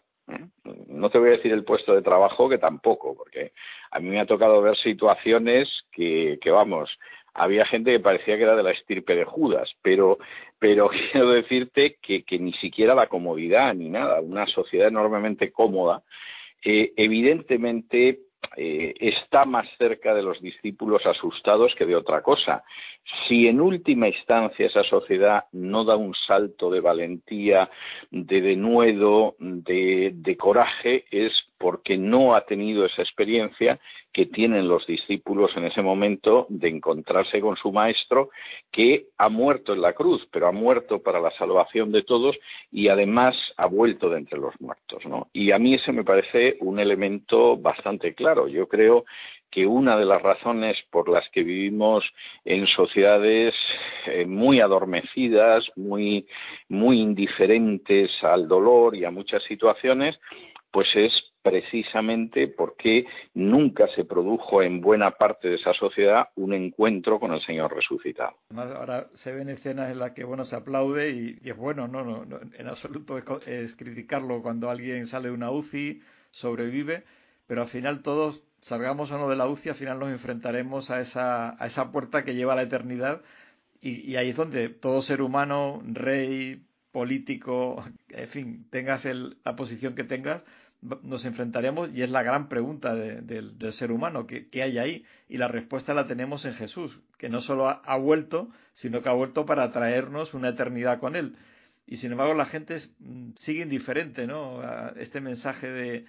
No 0.88 1.10
te 1.10 1.18
voy 1.18 1.30
a 1.30 1.38
decir 1.38 1.52
el 1.52 1.64
puesto 1.64 1.94
de 1.94 2.02
trabajo, 2.02 2.50
que 2.50 2.58
tampoco, 2.58 3.16
porque 3.16 3.54
a 3.92 4.00
mí 4.00 4.10
me 4.10 4.20
ha 4.20 4.26
tocado 4.26 4.62
ver 4.62 4.78
situaciones 4.78 5.70
que, 5.92 6.38
que 6.42 6.52
vamos, 6.52 6.90
había 7.34 7.66
gente 7.66 7.92
que 7.92 8.00
parecía 8.00 8.38
que 8.38 8.44
era 8.44 8.56
de 8.56 8.64
la 8.64 8.72
estirpe 8.72 9.16
de 9.16 9.26
Judas, 9.26 9.72
pero, 9.82 10.18
pero 10.60 10.90
quiero 11.12 11.32
decirte 11.32 11.98
que, 12.02 12.24
que 12.24 12.40
ni 12.40 12.54
siquiera 12.54 12.96
la 12.96 13.08
comodidad 13.08 13.74
ni 13.74 13.90
nada, 13.90 14.22
una 14.22 14.48
sociedad 14.48 14.88
enormemente 14.88 15.52
cómoda, 15.52 16.04
eh, 16.64 16.94
evidentemente 16.96 18.20
eh, 18.58 18.94
está 19.00 19.46
más 19.46 19.68
cerca 19.78 20.14
de 20.14 20.24
los 20.24 20.42
discípulos 20.42 21.06
asustados 21.06 21.74
que 21.76 21.86
de 21.86 21.96
otra 21.96 22.22
cosa. 22.22 22.64
Si 23.28 23.48
en 23.48 23.62
última 23.62 24.08
instancia 24.08 24.68
esa 24.68 24.84
sociedad 24.84 25.46
no 25.54 25.84
da 25.84 25.96
un 25.96 26.14
salto 26.14 26.70
de 26.70 26.82
valentía, 26.82 27.70
de 28.10 28.42
denuedo, 28.42 29.36
de, 29.40 30.12
de 30.14 30.38
coraje, 30.38 31.06
es 31.12 31.32
porque 31.62 31.96
no 31.96 32.34
ha 32.34 32.42
tenido 32.46 32.86
esa 32.86 33.04
experiencia 33.04 33.80
que 34.12 34.26
tienen 34.26 34.68
los 34.68 34.86
discípulos 34.88 35.52
en 35.56 35.66
ese 35.66 35.84
momento 35.84 36.48
de 36.50 36.70
encontrarse 36.70 37.40
con 37.40 37.56
su 37.56 37.72
maestro 37.72 38.32
que 38.72 39.06
ha 39.18 39.30
muerto 39.30 39.74
en 39.74 39.82
la 39.82 39.94
cruz, 39.94 40.28
pero 40.32 40.48
ha 40.48 40.52
muerto 40.52 41.04
para 41.04 41.22
la 41.22 41.32
salvación 41.32 41.92
de 41.92 42.02
todos 42.02 42.36
y 42.72 42.88
además 42.88 43.36
ha 43.58 43.68
vuelto 43.68 44.10
de 44.10 44.18
entre 44.18 44.40
los 44.40 44.60
muertos, 44.60 45.06
¿no? 45.06 45.28
Y 45.34 45.52
a 45.52 45.60
mí 45.60 45.76
ese 45.76 45.92
me 45.92 46.04
parece 46.04 46.58
un 46.62 46.80
elemento 46.80 47.56
bastante 47.58 48.16
claro. 48.16 48.48
Yo 48.48 48.68
creo 48.68 49.06
que 49.52 49.68
una 49.68 49.98
de 49.98 50.06
las 50.06 50.22
razones 50.22 50.78
por 50.90 51.10
las 51.10 51.30
que 51.30 51.44
vivimos 51.44 52.04
en 52.44 52.66
sociedades 52.68 53.54
eh, 54.08 54.26
muy 54.26 54.62
adormecidas, 54.62 55.70
muy, 55.76 56.26
muy 56.70 57.00
indiferentes 57.00 58.12
al 58.24 58.48
dolor 58.48 58.96
y 58.96 59.06
a 59.06 59.12
muchas 59.12 59.44
situaciones, 59.44 60.18
pues 60.72 60.88
es 60.96 61.31
precisamente 61.42 62.48
porque 62.48 63.06
nunca 63.34 63.88
se 63.96 64.06
produjo 64.06 64.62
en 64.62 64.82
buena 64.82 65.12
parte 65.12 65.50
de 65.50 65.56
esa 65.56 65.74
sociedad 65.74 66.30
un 66.36 66.54
encuentro 66.54 67.20
con 67.20 67.34
el 67.34 67.42
Señor 67.42 67.74
resucitado. 67.74 68.36
Además, 68.50 68.72
ahora 68.72 69.08
se 69.14 69.34
ven 69.34 69.50
escenas 69.50 69.92
en 69.92 70.00
las 70.00 70.12
que 70.12 70.24
bueno 70.24 70.46
se 70.46 70.56
aplaude 70.56 71.10
y, 71.10 71.40
es 71.44 71.58
bueno, 71.58 71.88
no, 71.88 72.04
no, 72.04 72.40
en 72.58 72.68
absoluto 72.68 73.18
es, 73.46 73.76
criticarlo 73.76 74.42
cuando 74.42 74.70
alguien 74.70 75.08
sale 75.08 75.30
de 75.30 75.34
una 75.34 75.52
UCI, 75.52 76.02
sobrevive, 76.32 77.04
pero 77.48 77.62
al 77.62 77.68
final 77.68 78.02
todos 78.02 78.44
salgamos 78.62 79.12
o 79.12 79.18
no 79.18 79.28
de 79.28 79.36
la 79.36 79.48
UCI, 79.48 79.70
al 79.70 79.76
final 79.76 80.00
nos 80.00 80.12
enfrentaremos 80.12 80.92
a 80.92 81.02
esa, 81.02 81.62
a 81.62 81.66
esa 81.66 81.92
puerta 81.92 82.24
que 82.24 82.36
lleva 82.36 82.54
a 82.54 82.56
la 82.56 82.64
eternidad 82.64 83.22
y, 83.82 84.02
y 84.10 84.16
ahí 84.16 84.30
es 84.30 84.36
donde 84.36 84.70
todo 84.70 85.02
ser 85.02 85.22
humano, 85.24 85.82
rey, 85.86 86.64
político, 86.92 87.84
en 88.10 88.28
fin, 88.30 88.68
tengas 88.70 89.06
el, 89.06 89.38
la 89.44 89.56
posición 89.56 89.96
que 89.96 90.04
tengas, 90.04 90.44
nos 90.82 91.26
enfrentaremos 91.26 91.92
y 91.94 92.02
es 92.02 92.10
la 92.10 92.24
gran 92.24 92.50
pregunta 92.50 92.96
del 92.96 93.74
ser 93.74 93.92
humano, 93.92 94.26
¿qué, 94.26 94.64
hay 94.64 94.80
ahí? 94.80 95.06
Y 95.30 95.38
la 95.38 95.48
respuesta 95.48 95.94
la 95.94 96.08
tenemos 96.08 96.44
en 96.46 96.54
Jesús, 96.54 97.00
que 97.18 97.30
no 97.30 97.42
solo 97.42 97.68
ha, 97.68 97.98
vuelto, 97.98 98.50
sino 98.74 99.02
que 99.02 99.10
ha 99.10 99.14
vuelto 99.14 99.46
para 99.46 99.72
traernos 99.72 100.34
una 100.34 100.50
eternidad 100.50 101.00
con 101.00 101.16
Él. 101.16 101.36
Y 101.86 101.98
sin 101.98 102.12
embargo 102.12 102.34
la 102.34 102.46
gente 102.46 102.78
mm, 103.00 103.32
sigue 103.36 103.62
indiferente 103.62 104.26
¿no? 104.26 104.62
a 104.62 104.94
este 104.98 105.22
mensaje 105.22 105.68
de, 105.68 106.06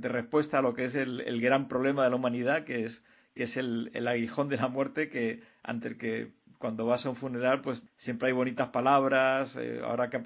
respuesta 0.00 0.58
a 0.58 0.62
lo 0.62 0.74
que 0.74 0.84
es 0.84 0.94
el, 0.94 1.40
gran 1.40 1.66
problema 1.66 2.04
de 2.04 2.10
la 2.10 2.16
humanidad, 2.16 2.64
que 2.64 2.84
es, 2.84 3.04
que 3.34 3.44
es 3.44 3.56
el, 3.56 3.90
aguijón 4.06 4.48
de 4.48 4.56
la 4.56 4.68
muerte, 4.68 5.08
que 5.08 5.42
ante 5.64 5.88
el 5.88 5.98
que 5.98 6.30
cuando 6.58 6.86
vas 6.86 7.06
a 7.06 7.10
un 7.10 7.16
funeral, 7.16 7.60
pues 7.60 7.84
siempre 7.96 8.28
hay 8.28 8.34
bonitas 8.34 8.68
palabras, 8.70 9.56
eh, 9.56 9.80
ahora 9.82 10.10
que 10.10 10.20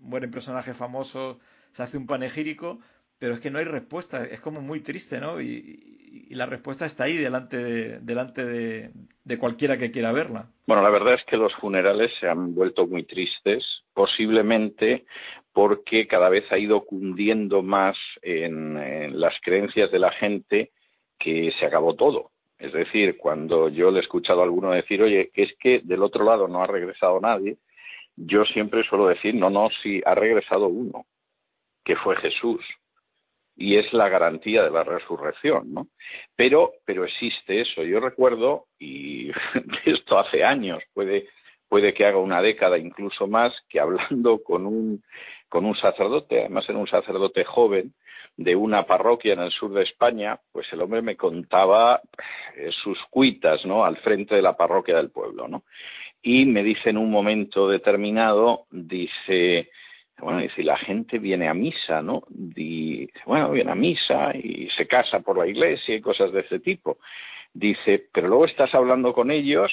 mueren 0.00 0.30
personajes 0.30 0.76
famosos, 0.76 1.38
se 1.78 1.84
hace 1.84 1.96
un 1.96 2.08
panegírico, 2.08 2.80
pero 3.20 3.34
es 3.34 3.40
que 3.40 3.50
no 3.50 3.60
hay 3.60 3.64
respuesta, 3.64 4.24
es 4.24 4.40
como 4.40 4.60
muy 4.60 4.80
triste, 4.80 5.20
¿no? 5.20 5.40
Y, 5.40 5.94
la 6.30 6.46
respuesta 6.46 6.86
está 6.86 7.04
ahí 7.04 7.16
delante, 7.16 7.56
de, 7.56 8.00
delante 8.00 8.44
de, 8.44 9.38
cualquiera 9.38 9.78
que 9.78 9.90
quiera 9.90 10.10
verla. 10.10 10.48
Bueno, 10.66 10.82
la 10.82 10.90
verdad 10.90 11.14
es 11.14 11.24
que 11.24 11.36
los 11.36 11.54
funerales 11.54 12.10
se 12.18 12.28
han 12.28 12.54
vuelto 12.54 12.86
muy 12.86 13.04
tristes, 13.04 13.64
posiblemente 13.94 15.04
porque 15.52 16.06
cada 16.06 16.28
vez 16.28 16.50
ha 16.50 16.58
ido 16.58 16.84
cundiendo 16.84 17.62
más 17.62 17.96
en, 18.22 19.20
las 19.20 19.34
creencias 19.42 19.90
de 19.90 19.98
la 19.98 20.10
gente 20.12 20.72
que 21.18 21.52
se 21.58 21.66
acabó 21.66 21.94
todo. 21.94 22.30
Es 22.58 22.72
decir, 22.72 23.16
cuando 23.18 23.68
yo 23.68 23.90
le 23.90 23.98
he 23.98 24.02
escuchado 24.02 24.40
a 24.40 24.44
alguno 24.44 24.72
decir, 24.72 25.02
oye, 25.02 25.30
que 25.32 25.44
es 25.44 25.54
que 25.60 25.80
del 25.84 26.02
otro 26.02 26.24
lado 26.24 26.48
no 26.48 26.62
ha 26.62 26.66
regresado 26.66 27.20
nadie, 27.20 27.58
yo 28.16 28.44
siempre 28.46 28.82
suelo 28.84 29.06
decir, 29.06 29.34
no, 29.34 29.50
no, 29.50 29.68
sí, 29.82 30.02
ha 30.04 30.14
regresado 30.14 30.66
uno 30.66 31.06
que 31.88 31.96
fue 31.96 32.16
Jesús. 32.16 32.60
Y 33.56 33.76
es 33.76 33.90
la 33.94 34.10
garantía 34.10 34.62
de 34.62 34.70
la 34.70 34.84
resurrección, 34.84 35.72
¿no? 35.72 35.88
Pero, 36.36 36.72
pero 36.84 37.06
existe 37.06 37.62
eso. 37.62 37.82
Yo 37.82 37.98
recuerdo, 37.98 38.66
y 38.78 39.30
esto 39.86 40.18
hace 40.18 40.44
años, 40.44 40.82
puede, 40.92 41.28
puede 41.66 41.94
que 41.94 42.04
haga 42.04 42.18
una 42.18 42.42
década 42.42 42.76
incluso 42.76 43.26
más, 43.26 43.54
que 43.70 43.80
hablando 43.80 44.42
con 44.42 44.66
un, 44.66 45.02
con 45.48 45.64
un 45.64 45.74
sacerdote, 45.76 46.40
además 46.40 46.68
era 46.68 46.78
un 46.78 46.86
sacerdote 46.86 47.42
joven, 47.44 47.94
de 48.36 48.54
una 48.54 48.84
parroquia 48.84 49.32
en 49.32 49.40
el 49.40 49.50
sur 49.50 49.72
de 49.72 49.82
España, 49.82 50.38
pues 50.52 50.70
el 50.72 50.82
hombre 50.82 51.00
me 51.00 51.16
contaba 51.16 52.02
eh, 52.54 52.70
sus 52.70 52.98
cuitas, 53.10 53.64
¿no? 53.64 53.84
Al 53.84 53.96
frente 53.96 54.36
de 54.36 54.42
la 54.42 54.56
parroquia 54.56 54.96
del 54.96 55.10
pueblo, 55.10 55.48
¿no? 55.48 55.64
Y 56.22 56.44
me 56.44 56.62
dice 56.62 56.90
en 56.90 56.98
un 56.98 57.10
momento 57.10 57.66
determinado, 57.66 58.66
dice, 58.70 59.70
bueno, 60.20 60.42
y 60.42 60.48
si 60.50 60.62
la 60.62 60.76
gente 60.76 61.18
viene 61.18 61.48
a 61.48 61.54
misa, 61.54 62.02
¿no? 62.02 62.24
Bueno, 63.26 63.50
viene 63.50 63.70
a 63.70 63.76
misa 63.76 64.32
y 64.36 64.68
se 64.76 64.86
casa 64.86 65.20
por 65.20 65.38
la 65.38 65.46
iglesia 65.46 65.94
y 65.94 66.00
cosas 66.00 66.32
de 66.32 66.40
ese 66.40 66.58
tipo. 66.58 66.98
Dice, 67.54 68.06
pero 68.12 68.28
luego 68.28 68.46
estás 68.46 68.74
hablando 68.74 69.12
con 69.12 69.30
ellos 69.30 69.72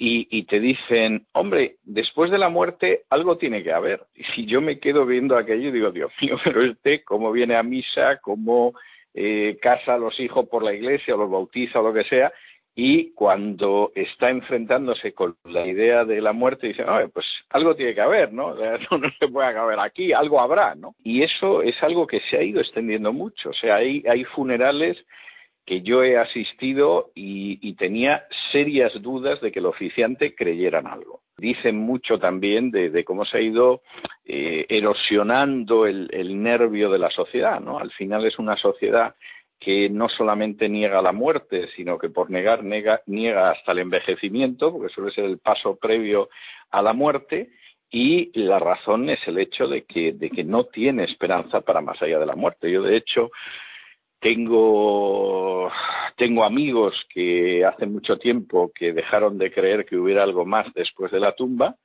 y, 0.00 0.44
te 0.44 0.60
dicen, 0.60 1.26
hombre, 1.32 1.76
después 1.82 2.30
de 2.30 2.38
la 2.38 2.48
muerte 2.48 3.02
algo 3.10 3.36
tiene 3.36 3.64
que 3.64 3.72
haber. 3.72 4.06
Y 4.14 4.22
si 4.34 4.46
yo 4.46 4.60
me 4.60 4.78
quedo 4.78 5.04
viendo 5.04 5.36
aquello, 5.36 5.72
digo, 5.72 5.90
Dios 5.90 6.12
mío, 6.22 6.38
pero 6.44 6.62
este, 6.62 7.02
¿cómo 7.02 7.32
viene 7.32 7.56
a 7.56 7.62
misa? 7.62 8.18
¿Cómo 8.18 8.74
eh, 9.12 9.58
casa 9.60 9.94
a 9.94 9.98
los 9.98 10.18
hijos 10.20 10.48
por 10.48 10.62
la 10.62 10.72
iglesia, 10.72 11.16
los 11.16 11.30
bautiza 11.30 11.80
o 11.80 11.82
lo 11.82 11.92
que 11.92 12.04
sea? 12.04 12.32
Y 12.80 13.10
cuando 13.10 13.90
está 13.96 14.30
enfrentándose 14.30 15.12
con 15.12 15.36
la 15.42 15.66
idea 15.66 16.04
de 16.04 16.20
la 16.20 16.32
muerte, 16.32 16.68
dice, 16.68 16.84
pues 17.12 17.26
algo 17.50 17.74
tiene 17.74 17.92
que 17.92 18.00
haber, 18.00 18.32
¿no? 18.32 18.54
No, 18.54 19.10
se 19.18 19.26
puede 19.26 19.48
acabar 19.48 19.80
aquí, 19.80 20.12
algo 20.12 20.40
habrá, 20.40 20.76
¿no? 20.76 20.94
Y 21.02 21.24
eso 21.24 21.60
es 21.60 21.74
algo 21.82 22.06
que 22.06 22.20
se 22.30 22.36
ha 22.36 22.42
ido 22.44 22.60
extendiendo 22.60 23.12
mucho. 23.12 23.50
O 23.50 23.52
sea, 23.52 23.74
hay, 23.78 24.22
funerales 24.26 24.96
que 25.66 25.82
yo 25.82 26.04
he 26.04 26.18
asistido 26.18 27.10
y, 27.16 27.74
tenía 27.74 28.24
serias 28.52 28.92
dudas 29.02 29.40
de 29.40 29.50
que 29.50 29.58
el 29.58 29.66
oficiante 29.66 30.36
creyera 30.36 30.78
en 30.78 30.86
algo. 30.86 31.22
Dicen 31.36 31.76
mucho 31.76 32.20
también 32.20 32.70
de, 32.70 33.04
cómo 33.04 33.24
se 33.24 33.38
ha 33.38 33.40
ido 33.40 33.82
eh, 34.24 34.66
erosionando 34.68 35.84
el, 35.84 36.08
nervio 36.40 36.90
de 36.90 36.98
la 37.00 37.10
sociedad, 37.10 37.58
¿no? 37.58 37.80
Al 37.80 37.90
final 37.90 38.24
es 38.24 38.38
una 38.38 38.56
sociedad 38.56 39.16
que 39.58 39.88
no 39.90 40.08
solamente 40.08 40.68
niega 40.68 41.02
la 41.02 41.12
muerte, 41.12 41.68
sino 41.74 41.98
que 41.98 42.10
por 42.10 42.30
negar 42.30 42.62
niega 42.64 43.50
hasta 43.50 43.72
el 43.72 43.80
envejecimiento, 43.80 44.72
porque 44.72 44.92
suele 44.92 45.10
ser 45.10 45.24
el 45.24 45.38
paso 45.38 45.76
previo 45.76 46.28
a 46.70 46.82
la 46.82 46.92
muerte, 46.92 47.50
y 47.90 48.30
la 48.38 48.58
razón 48.58 49.08
es 49.08 49.18
el 49.26 49.38
hecho 49.38 49.66
de 49.66 49.84
que, 49.84 50.44
no 50.44 50.64
tiene 50.66 51.04
esperanza 51.04 51.62
para 51.62 51.80
más 51.80 52.00
allá 52.02 52.18
de 52.18 52.26
la 52.26 52.36
muerte. 52.36 52.70
Yo, 52.70 52.82
de 52.82 52.96
hecho, 52.96 53.30
tengo, 54.20 55.70
tengo 56.16 56.44
amigos 56.44 56.94
que 57.12 57.64
hace 57.64 57.86
mucho 57.86 58.18
tiempo 58.18 58.70
que 58.74 58.92
dejaron 58.92 59.38
de 59.38 59.50
creer 59.50 59.86
que 59.86 59.96
hubiera 59.96 60.22
algo 60.22 60.44
más 60.44 60.72
después 60.74 61.10
de 61.12 61.20
la 61.20 61.32
tumba 61.32 61.76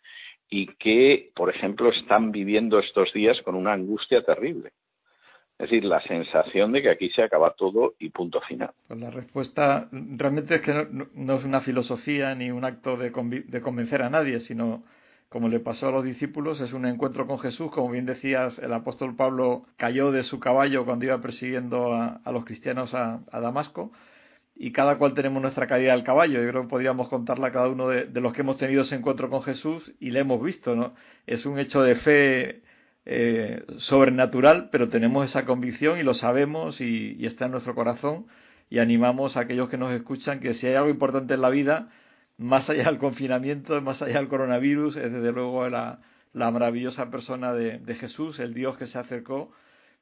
y 0.49 0.67
que, 0.75 1.31
por 1.35 1.49
ejemplo, 1.49 1.89
están 1.89 2.31
viviendo 2.31 2.79
estos 2.79 3.13
días 3.13 3.41
con 3.41 3.55
una 3.55 3.73
angustia 3.73 4.23
terrible. 4.23 4.71
Es 5.59 5.69
decir, 5.69 5.85
la 5.85 6.01
sensación 6.01 6.71
de 6.71 6.81
que 6.81 6.89
aquí 6.89 7.09
se 7.09 7.23
acaba 7.23 7.53
todo 7.53 7.93
y 7.99 8.09
punto 8.09 8.41
final. 8.41 8.71
Pues 8.87 8.99
la 8.99 9.11
respuesta 9.11 9.87
realmente 9.91 10.55
es 10.55 10.61
que 10.61 10.87
no, 11.13 11.35
es 11.35 11.43
una 11.43 11.61
filosofía 11.61 12.33
ni 12.35 12.51
un 12.51 12.65
acto 12.65 12.97
de, 12.97 13.11
de 13.47 13.61
convencer 13.61 14.01
a 14.01 14.09
nadie, 14.09 14.39
sino 14.39 14.83
como 15.33 15.49
le 15.49 15.59
pasó 15.59 15.87
a 15.87 15.91
los 15.91 16.03
discípulos, 16.03 16.61
es 16.61 16.73
un 16.73 16.85
encuentro 16.85 17.25
con 17.25 17.39
Jesús. 17.39 17.71
Como 17.71 17.89
bien 17.89 18.05
decías, 18.05 18.59
el 18.59 18.71
apóstol 18.71 19.15
Pablo 19.15 19.65
cayó 19.77 20.11
de 20.11 20.21
su 20.21 20.39
caballo 20.39 20.85
cuando 20.85 21.05
iba 21.05 21.19
persiguiendo 21.21 21.91
a, 21.91 22.21
los 22.31 22.45
cristianos 22.45 22.93
a, 22.93 23.21
Damasco. 23.31 23.91
Y 24.55 24.71
cada 24.71 24.99
cual 24.99 25.15
tenemos 25.15 25.41
nuestra 25.41 25.65
caída 25.65 25.93
del 25.93 26.03
caballo. 26.03 26.39
Yo 26.39 26.47
creo 26.51 26.61
que 26.61 26.67
podríamos 26.67 27.07
contarla 27.07 27.51
cada 27.51 27.67
uno 27.67 27.89
de, 27.89 28.21
los 28.21 28.31
que 28.31 28.41
hemos 28.41 28.57
tenido 28.57 28.83
ese 28.83 28.93
encuentro 28.93 29.27
con 29.31 29.41
Jesús 29.41 29.91
y 29.99 30.11
le 30.11 30.19
hemos 30.19 30.39
visto. 30.39 30.75
¿no? 30.75 30.93
Es 31.25 31.47
un 31.47 31.57
hecho 31.57 31.81
de 31.81 31.95
fe 31.95 32.61
eh, 33.05 33.63
sobrenatural, 33.77 34.69
pero 34.71 34.89
tenemos 34.89 35.25
esa 35.25 35.45
convicción 35.45 35.99
y 35.99 36.03
lo 36.03 36.13
sabemos 36.13 36.81
y, 36.81 37.15
y 37.19 37.25
está 37.25 37.45
en 37.45 37.51
nuestro 37.51 37.75
corazón. 37.75 38.27
Y 38.69 38.79
animamos 38.79 39.37
a 39.37 39.41
aquellos 39.41 39.69
que 39.69 39.77
nos 39.77 39.93
escuchan 39.93 40.39
que 40.39 40.53
si 40.53 40.67
hay 40.67 40.75
algo 40.75 40.89
importante 40.89 41.33
en 41.33 41.41
la 41.41 41.49
vida, 41.49 41.89
más 42.37 42.69
allá 42.69 42.85
del 42.85 42.97
confinamiento, 42.97 43.79
más 43.81 44.01
allá 44.01 44.17
del 44.17 44.27
coronavirus, 44.27 44.97
es 44.97 45.11
desde 45.11 45.31
luego 45.31 45.69
la, 45.69 45.99
maravillosa 46.33 47.09
persona 47.09 47.53
de, 47.53 47.95
Jesús, 47.95 48.39
el 48.39 48.53
Dios 48.53 48.77
que 48.77 48.87
se 48.87 48.99
acercó 48.99 49.51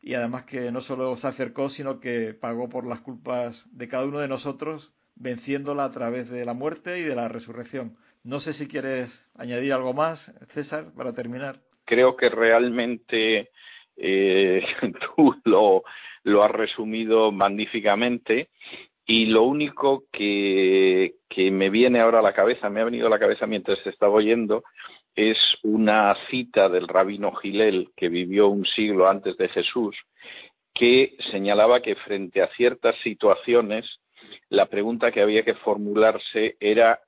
y 0.01 0.15
además 0.15 0.45
que 0.45 0.71
no 0.71 0.81
solo 0.81 1.15
se 1.17 1.27
acercó, 1.27 1.69
sino 1.69 1.99
que 1.99 2.33
pagó 2.33 2.69
por 2.69 2.87
las 2.87 3.01
culpas 3.01 3.65
de 3.71 3.87
cada 3.87 4.05
uno 4.05 4.19
de 4.19 4.27
nosotros, 4.27 4.93
venciéndola 5.15 5.85
a 5.85 5.91
través 5.91 6.29
de 6.29 6.45
la 6.45 6.53
muerte 6.53 6.99
y 6.99 7.03
de 7.03 7.15
la 7.15 7.27
resurrección. 7.27 7.97
No 8.23 8.39
sé 8.39 8.53
si 8.53 8.67
quieres 8.67 9.29
añadir 9.35 9.73
algo 9.73 9.93
más, 9.93 10.33
César, 10.49 10.93
para 10.95 11.13
terminar. 11.13 11.59
Creo 11.85 12.15
que 12.15 12.29
realmente 12.29 13.49
eh, 13.97 14.63
tú 15.15 15.35
lo, 15.45 15.83
lo 16.23 16.43
has 16.43 16.51
resumido 16.51 17.31
magníficamente 17.31 18.49
y 19.05 19.25
lo 19.25 19.43
único 19.43 20.05
que, 20.11 21.15
me 21.35 21.69
viene 21.69 21.99
ahora 21.99 22.19
a 22.19 22.23
la 22.23 22.33
cabeza, 22.33 22.69
me 22.69 22.81
ha 22.81 22.85
venido 22.85 23.07
a 23.07 23.09
la 23.09 23.19
cabeza 23.19 23.47
mientras 23.47 23.85
estaba 23.85 24.13
oyendo, 24.13 24.63
es 25.15 25.37
una 25.63 26.15
cita 26.29 26.69
del 26.69 26.87
rabino 26.87 27.33
Gilel, 27.33 27.89
que 27.97 28.09
vivió 28.09 28.47
un 28.47 28.65
siglo 28.65 29.09
antes 29.09 29.35
de 29.37 29.49
Jesús, 29.49 29.97
que 30.73 31.17
señalaba 31.31 31.81
que 31.81 31.95
frente 31.95 32.41
a 32.41 32.47
ciertas 32.55 32.95
situaciones, 33.03 33.85
la 34.49 34.67
pregunta 34.67 35.11
que 35.11 35.21
había 35.21 35.43
que 35.43 35.55
formularse 35.55 36.55
era, 36.59 37.01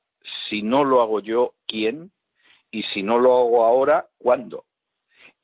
si 0.50 0.62
no 0.62 0.84
lo 0.84 1.02
hago 1.02 1.22
yo, 1.22 1.54
¿quién? 1.68 2.12
Y 2.74 2.82
si 2.92 3.04
no 3.04 3.20
lo 3.20 3.38
hago 3.38 3.64
ahora, 3.64 4.08
¿cuándo? 4.18 4.66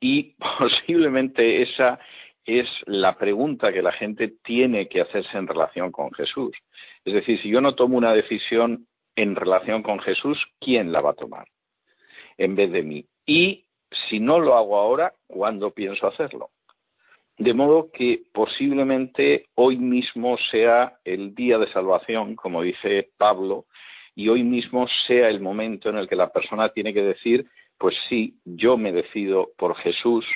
Y 0.00 0.34
posiblemente 0.58 1.62
esa 1.62 2.00
es 2.44 2.68
la 2.86 3.16
pregunta 3.16 3.72
que 3.72 3.82
la 3.82 3.92
gente 3.92 4.34
tiene 4.42 4.88
que 4.88 5.00
hacerse 5.00 5.38
en 5.38 5.46
relación 5.46 5.92
con 5.92 6.10
Jesús. 6.12 6.52
Es 7.04 7.14
decir, 7.14 7.40
si 7.40 7.48
yo 7.48 7.60
no 7.60 7.76
tomo 7.76 7.96
una 7.96 8.12
decisión 8.12 8.88
en 9.14 9.36
relación 9.36 9.84
con 9.84 10.00
Jesús, 10.00 10.38
¿quién 10.58 10.90
la 10.90 11.00
va 11.00 11.10
a 11.10 11.14
tomar 11.14 11.46
en 12.36 12.56
vez 12.56 12.72
de 12.72 12.82
mí? 12.82 13.06
Y 13.24 13.66
si 14.08 14.18
no 14.18 14.40
lo 14.40 14.56
hago 14.56 14.76
ahora, 14.76 15.12
¿cuándo 15.28 15.70
pienso 15.70 16.08
hacerlo? 16.08 16.50
De 17.38 17.54
modo 17.54 17.92
que 17.92 18.24
posiblemente 18.32 19.46
hoy 19.54 19.76
mismo 19.76 20.36
sea 20.50 20.98
el 21.04 21.34
día 21.34 21.58
de 21.58 21.72
salvación, 21.72 22.34
como 22.34 22.62
dice 22.62 23.10
Pablo, 23.16 23.66
y 24.20 24.28
hoy 24.28 24.44
mismo 24.44 24.86
sea 25.06 25.30
el 25.30 25.40
momento 25.40 25.88
en 25.88 25.96
el 25.96 26.06
que 26.06 26.14
la 26.14 26.28
persona 26.28 26.68
tiene 26.68 26.92
que 26.92 27.02
decir, 27.02 27.46
pues 27.78 27.94
sí, 28.10 28.38
yo 28.44 28.76
me 28.76 28.92
decido 28.92 29.52
por 29.56 29.74
Jesús 29.76 30.26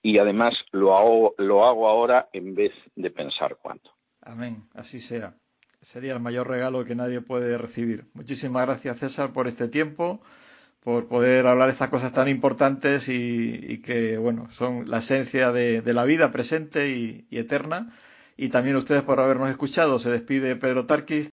y 0.00 0.18
además 0.18 0.54
lo 0.70 0.96
hago, 0.96 1.34
lo 1.38 1.66
hago 1.66 1.88
ahora 1.88 2.28
en 2.32 2.54
vez 2.54 2.72
de 2.94 3.10
pensar 3.10 3.56
cuándo. 3.60 3.90
Amén, 4.20 4.62
así 4.74 5.00
sea. 5.00 5.34
Sería 5.80 6.12
el 6.12 6.20
mayor 6.20 6.46
regalo 6.46 6.84
que 6.84 6.94
nadie 6.94 7.20
puede 7.20 7.58
recibir. 7.58 8.04
Muchísimas 8.14 8.64
gracias 8.64 9.00
César 9.00 9.32
por 9.32 9.48
este 9.48 9.66
tiempo, 9.66 10.22
por 10.84 11.08
poder 11.08 11.48
hablar 11.48 11.70
estas 11.70 11.90
cosas 11.90 12.12
tan 12.12 12.28
importantes 12.28 13.08
y, 13.08 13.82
que, 13.82 14.18
bueno, 14.18 14.48
son 14.50 14.88
la 14.88 14.98
esencia 14.98 15.50
de, 15.50 15.82
la 15.92 16.04
vida 16.04 16.30
presente 16.30 16.90
y, 16.90 17.26
y 17.28 17.38
eterna. 17.38 17.92
Y 18.36 18.48
también 18.48 18.76
ustedes 18.76 19.02
por 19.02 19.20
habernos 19.20 19.50
escuchado. 19.50 19.98
Se 19.98 20.10
despide 20.10 20.56
Pedro 20.56 20.86
Tarquis. 20.86 21.30